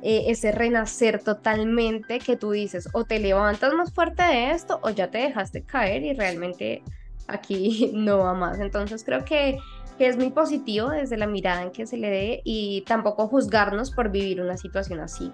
eh, 0.01 0.25
ese 0.27 0.51
renacer 0.51 1.23
totalmente 1.23 2.19
que 2.19 2.35
tú 2.35 2.51
dices, 2.51 2.89
o 2.93 3.05
te 3.05 3.19
levantas 3.19 3.73
más 3.73 3.93
fuerte 3.93 4.23
de 4.23 4.51
esto 4.51 4.79
o 4.83 4.89
ya 4.89 5.09
te 5.09 5.19
dejaste 5.19 5.63
caer 5.63 6.03
y 6.03 6.13
realmente 6.13 6.83
aquí 7.27 7.91
no 7.95 8.19
va 8.19 8.33
más. 8.33 8.59
Entonces 8.59 9.03
creo 9.03 9.23
que 9.23 9.57
que 9.97 10.07
es 10.07 10.17
muy 10.17 10.29
positivo 10.31 10.89
desde 10.89 11.17
la 11.17 11.27
mirada 11.27 11.63
en 11.63 11.71
que 11.71 11.85
se 11.85 11.97
le 11.97 12.09
dé 12.09 12.41
y 12.43 12.83
tampoco 12.87 13.27
juzgarnos 13.27 13.91
por 13.91 14.11
vivir 14.11 14.41
una 14.41 14.57
situación 14.57 14.99
así. 14.99 15.31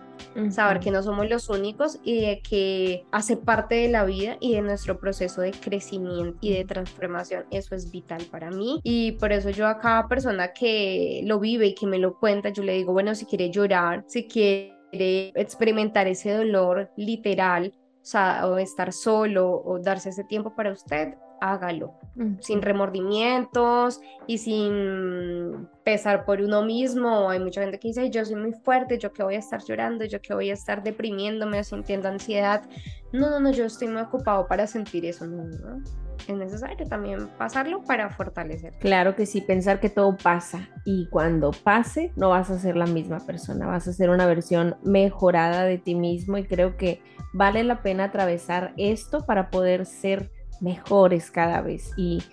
Saber 0.52 0.80
que 0.80 0.92
no 0.92 1.02
somos 1.02 1.30
los 1.30 1.50
únicos 1.50 2.00
y 2.04 2.42
que 2.42 3.06
hace 3.12 3.36
parte 3.36 3.76
de 3.76 3.90
la 3.90 4.06
vida 4.06 4.38
y 4.40 4.54
de 4.54 4.62
nuestro 4.62 5.00
proceso 5.00 5.42
de 5.42 5.52
crecimiento 5.52 6.38
y 6.42 6.54
de 6.54 6.66
transformación. 6.66 7.46
Eso 7.52 7.76
es 7.76 7.92
vital 7.92 8.24
para 8.32 8.52
mí 8.52 8.80
y 8.84 9.14
por 9.14 9.32
eso 9.32 9.50
yo 9.50 9.68
a 9.68 9.80
cada 9.80 10.08
persona 10.08 10.54
que 10.54 11.22
lo 11.26 11.40
vive 11.40 11.68
y 11.68 11.76
que 11.76 11.88
me 11.88 11.98
lo 11.98 12.18
cuenta, 12.20 12.50
yo 12.50 12.64
le 12.64 12.74
digo, 12.74 12.94
bueno, 12.94 13.16
si 13.16 13.26
quiere 13.26 13.50
llorar, 13.50 14.04
si 14.08 14.28
quiere 14.28 15.32
experimentar 15.36 16.08
ese 16.08 16.34
dolor 16.34 16.92
literal, 16.96 17.74
o, 18.02 18.06
sea, 18.06 18.48
o 18.48 18.58
estar 18.58 18.94
solo 18.94 19.62
o 19.64 19.80
darse 19.80 20.10
ese 20.10 20.24
tiempo 20.24 20.56
para 20.56 20.72
usted, 20.72 21.16
hágalo, 21.42 21.94
sin 22.40 22.62
remordimientos 22.62 24.02
y 24.28 24.38
sin 24.40 25.68
pesar 25.84 26.26
por 26.26 26.42
uno 26.42 26.64
mismo. 26.64 27.30
Hay 27.30 27.40
mucha 27.40 27.62
gente 27.62 27.80
que 27.80 27.90
dice, 27.90 28.10
yo 28.10 28.26
soy 28.26 28.36
muy 28.36 28.54
fuerte, 28.54 28.98
yo 28.98 29.14
que 29.14 29.24
voy 29.24 29.36
a 29.36 29.40
estar 29.40 29.62
llorando, 29.64 30.06
yo 30.06 30.22
que 30.22 30.34
voy 30.34 30.50
a 30.50 30.54
estar 30.54 30.84
deprimiéndome 30.84 31.60
o 31.60 31.64
sintiendo 31.64 32.10
ansiedad. 32.10 32.64
No, 33.12 33.30
no, 33.30 33.40
no, 33.40 33.52
yo 33.52 33.66
estoy 33.66 33.88
muy 33.88 34.02
ocupado 34.02 34.48
para 34.48 34.68
sentir 34.68 35.06
eso. 35.06 35.26
No, 35.26 35.44
no. 35.44 35.84
Es 36.28 36.36
necesario 36.36 36.86
también 36.88 37.28
pasarlo 37.38 37.82
para 37.82 38.10
fortalecer. 38.10 38.74
Claro 38.80 39.16
que 39.16 39.26
sí, 39.26 39.42
pensar 39.42 39.80
que 39.80 39.90
todo 39.90 40.16
pasa 40.16 40.70
y 40.86 41.08
cuando 41.10 41.52
pase 41.52 42.12
no 42.16 42.30
vas 42.30 42.52
a 42.52 42.60
ser 42.60 42.76
la 42.76 42.86
misma 42.86 43.20
persona, 43.20 43.66
vas 43.66 43.88
a 43.88 43.94
ser 43.94 44.10
una 44.12 44.28
versión 44.28 44.76
mejorada 44.84 45.64
de 45.64 45.80
ti 45.80 45.96
mismo 45.96 46.38
y 46.38 46.44
creo 46.44 46.78
que 46.78 47.02
vale 47.34 47.64
la 47.64 47.82
pena 47.82 48.06
atravesar 48.06 48.74
esto 48.78 49.26
para 49.26 49.50
poder 49.50 49.86
ser 49.86 50.32
mejores 50.62 51.32
cada 51.32 51.62
vez 51.62 51.92
y, 51.98 52.24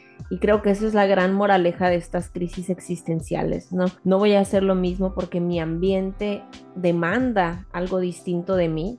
creo 0.41 0.61
que 0.61 0.71
esa 0.71 0.87
es 0.87 0.95
la 0.95 1.07
gran 1.07 1.35
moraleja 1.35 1.89
de 1.89 1.97
estas 1.97 2.31
crisis 2.31 2.69
existenciales, 2.69 3.73
¿no? 3.73 3.85
No 4.03 4.19
voy 4.19 4.35
a 4.35 4.41
hacer 4.41 4.63
lo 4.63 4.75
mismo 4.75 5.15
porque 5.15 5.41
mi 5.41 5.61
ambiente 5.61 6.43
demanda 6.75 7.67
algo 7.73 8.01
distinto 8.01 8.57
de 8.57 8.69
mí, 8.69 8.99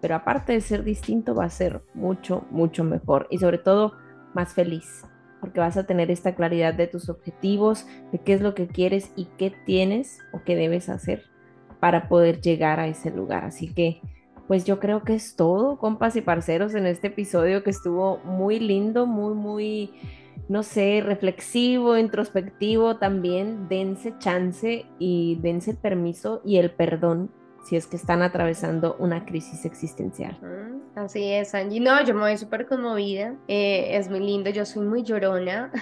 pero 0.00 0.16
aparte 0.16 0.52
de 0.52 0.60
ser 0.60 0.84
distinto 0.84 1.34
va 1.34 1.44
a 1.44 1.50
ser 1.50 1.82
mucho, 1.94 2.44
mucho 2.50 2.84
mejor 2.84 3.26
y 3.30 3.38
sobre 3.38 3.58
todo 3.58 3.92
más 4.34 4.52
feliz, 4.52 5.04
porque 5.40 5.60
vas 5.60 5.78
a 5.78 5.86
tener 5.86 6.10
esta 6.10 6.34
claridad 6.34 6.74
de 6.74 6.88
tus 6.88 7.08
objetivos, 7.08 7.86
de 8.12 8.18
qué 8.18 8.34
es 8.34 8.42
lo 8.42 8.54
que 8.54 8.66
quieres 8.66 9.12
y 9.16 9.28
qué 9.38 9.54
tienes 9.64 10.18
o 10.32 10.42
qué 10.44 10.56
debes 10.56 10.88
hacer 10.90 11.24
para 11.80 12.08
poder 12.08 12.40
llegar 12.40 12.80
a 12.80 12.88
ese 12.88 13.10
lugar. 13.10 13.44
Así 13.44 13.72
que 13.72 14.00
pues 14.46 14.64
yo 14.64 14.78
creo 14.78 15.02
que 15.02 15.14
es 15.14 15.36
todo, 15.36 15.78
compas 15.78 16.16
y 16.16 16.20
parceros, 16.20 16.74
en 16.74 16.86
este 16.86 17.08
episodio 17.08 17.62
que 17.62 17.70
estuvo 17.70 18.18
muy 18.18 18.60
lindo, 18.60 19.06
muy, 19.06 19.34
muy, 19.34 19.94
no 20.48 20.62
sé, 20.62 21.02
reflexivo, 21.04 21.96
introspectivo 21.98 22.96
también. 22.96 23.68
Dense 23.68 24.14
chance 24.18 24.86
y 24.98 25.38
dense 25.42 25.72
el 25.72 25.76
permiso 25.76 26.42
y 26.44 26.58
el 26.58 26.70
perdón 26.70 27.30
si 27.64 27.74
es 27.74 27.88
que 27.88 27.96
están 27.96 28.22
atravesando 28.22 28.94
una 29.00 29.24
crisis 29.24 29.64
existencial. 29.64 30.38
Así 30.94 31.32
es, 31.32 31.52
Angie. 31.52 31.80
No, 31.80 32.02
yo 32.04 32.14
me 32.14 32.20
voy 32.20 32.38
súper 32.38 32.66
conmovida. 32.66 33.34
Eh, 33.48 33.96
es 33.96 34.08
muy 34.08 34.20
lindo, 34.20 34.50
yo 34.50 34.64
soy 34.64 34.86
muy 34.86 35.02
llorona. 35.02 35.72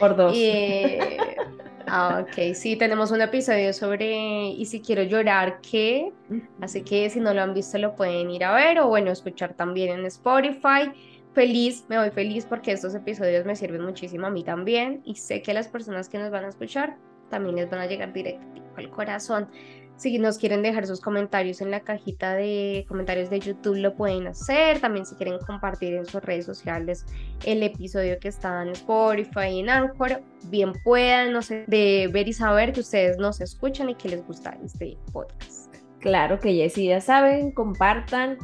Por 0.00 0.16
dos. 0.16 0.34
Ah, 1.86 2.24
ok, 2.24 2.54
sí, 2.54 2.76
tenemos 2.76 3.10
un 3.10 3.20
episodio 3.20 3.72
sobre 3.72 4.48
y 4.48 4.64
si 4.66 4.80
quiero 4.80 5.02
llorar, 5.02 5.60
¿qué? 5.60 6.12
Así 6.60 6.82
que 6.82 7.10
si 7.10 7.20
no 7.20 7.34
lo 7.34 7.42
han 7.42 7.52
visto 7.52 7.76
lo 7.78 7.94
pueden 7.94 8.30
ir 8.30 8.44
a 8.44 8.54
ver 8.54 8.80
o 8.80 8.88
bueno, 8.88 9.10
escuchar 9.10 9.54
también 9.54 9.98
en 9.98 10.06
Spotify. 10.06 10.90
Feliz, 11.34 11.84
me 11.88 11.98
voy 11.98 12.10
feliz 12.10 12.46
porque 12.46 12.72
estos 12.72 12.94
episodios 12.94 13.44
me 13.44 13.54
sirven 13.56 13.82
muchísimo 13.82 14.26
a 14.26 14.30
mí 14.30 14.44
también 14.44 15.02
y 15.04 15.16
sé 15.16 15.42
que 15.42 15.52
las 15.52 15.68
personas 15.68 16.08
que 16.08 16.18
nos 16.18 16.30
van 16.30 16.44
a 16.44 16.48
escuchar 16.48 16.96
también 17.28 17.56
les 17.56 17.68
van 17.68 17.80
a 17.80 17.86
llegar 17.86 18.12
directo 18.12 18.62
al 18.76 18.88
corazón. 18.90 19.48
Si 19.96 20.18
nos 20.18 20.38
quieren 20.38 20.62
dejar 20.62 20.86
sus 20.86 21.00
comentarios 21.00 21.60
en 21.60 21.70
la 21.70 21.80
cajita 21.80 22.34
de 22.34 22.84
comentarios 22.88 23.30
de 23.30 23.38
YouTube, 23.38 23.76
lo 23.76 23.94
pueden 23.94 24.26
hacer. 24.26 24.80
También 24.80 25.06
si 25.06 25.14
quieren 25.14 25.38
compartir 25.46 25.94
en 25.94 26.04
sus 26.04 26.22
redes 26.22 26.46
sociales 26.46 27.06
el 27.44 27.62
episodio 27.62 28.18
que 28.18 28.28
está 28.28 28.62
en 28.62 28.70
Spotify 28.70 29.50
y 29.52 29.60
en 29.60 29.70
Anchor, 29.70 30.22
bien 30.50 30.72
puedan, 30.82 31.32
no 31.32 31.42
sé, 31.42 31.64
de 31.68 32.10
ver 32.12 32.26
y 32.26 32.32
saber 32.32 32.72
que 32.72 32.80
ustedes 32.80 33.18
nos 33.18 33.40
escuchan 33.40 33.88
y 33.88 33.94
que 33.94 34.08
les 34.08 34.26
gusta 34.26 34.58
este 34.64 34.98
podcast. 35.12 35.74
Claro 36.00 36.40
que 36.40 36.56
ya, 36.56 36.68
sí, 36.68 36.86
ya 36.88 37.00
saben, 37.00 37.52
compartan, 37.52 38.36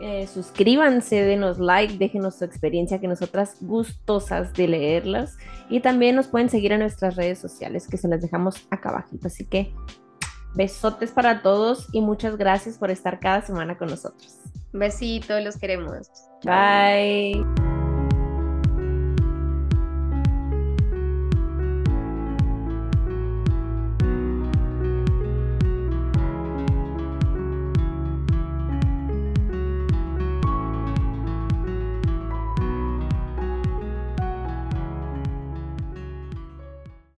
eh, 0.00 0.26
suscríbanse, 0.28 1.24
denos 1.24 1.58
like, 1.58 1.96
déjenos 1.96 2.38
su 2.38 2.44
experiencia, 2.44 3.00
que 3.00 3.08
nosotras 3.08 3.56
gustosas 3.60 4.52
de 4.52 4.68
leerlas. 4.68 5.36
Y 5.70 5.80
también 5.80 6.14
nos 6.14 6.28
pueden 6.28 6.48
seguir 6.48 6.72
en 6.72 6.80
nuestras 6.80 7.16
redes 7.16 7.38
sociales, 7.38 7.88
que 7.88 7.96
se 7.96 8.06
las 8.06 8.20
dejamos 8.20 8.68
acá 8.70 8.90
abajito. 8.90 9.26
Así 9.26 9.46
que 9.46 9.72
besotes 10.54 11.10
para 11.10 11.42
todos 11.42 11.86
y 11.92 12.00
muchas 12.00 12.36
gracias 12.36 12.78
por 12.78 12.90
estar 12.90 13.20
cada 13.20 13.42
semana 13.42 13.76
con 13.76 13.88
nosotros. 13.88 14.38
Besitos, 14.72 15.42
los 15.42 15.56
queremos. 15.56 16.08
Bye. 16.44 17.67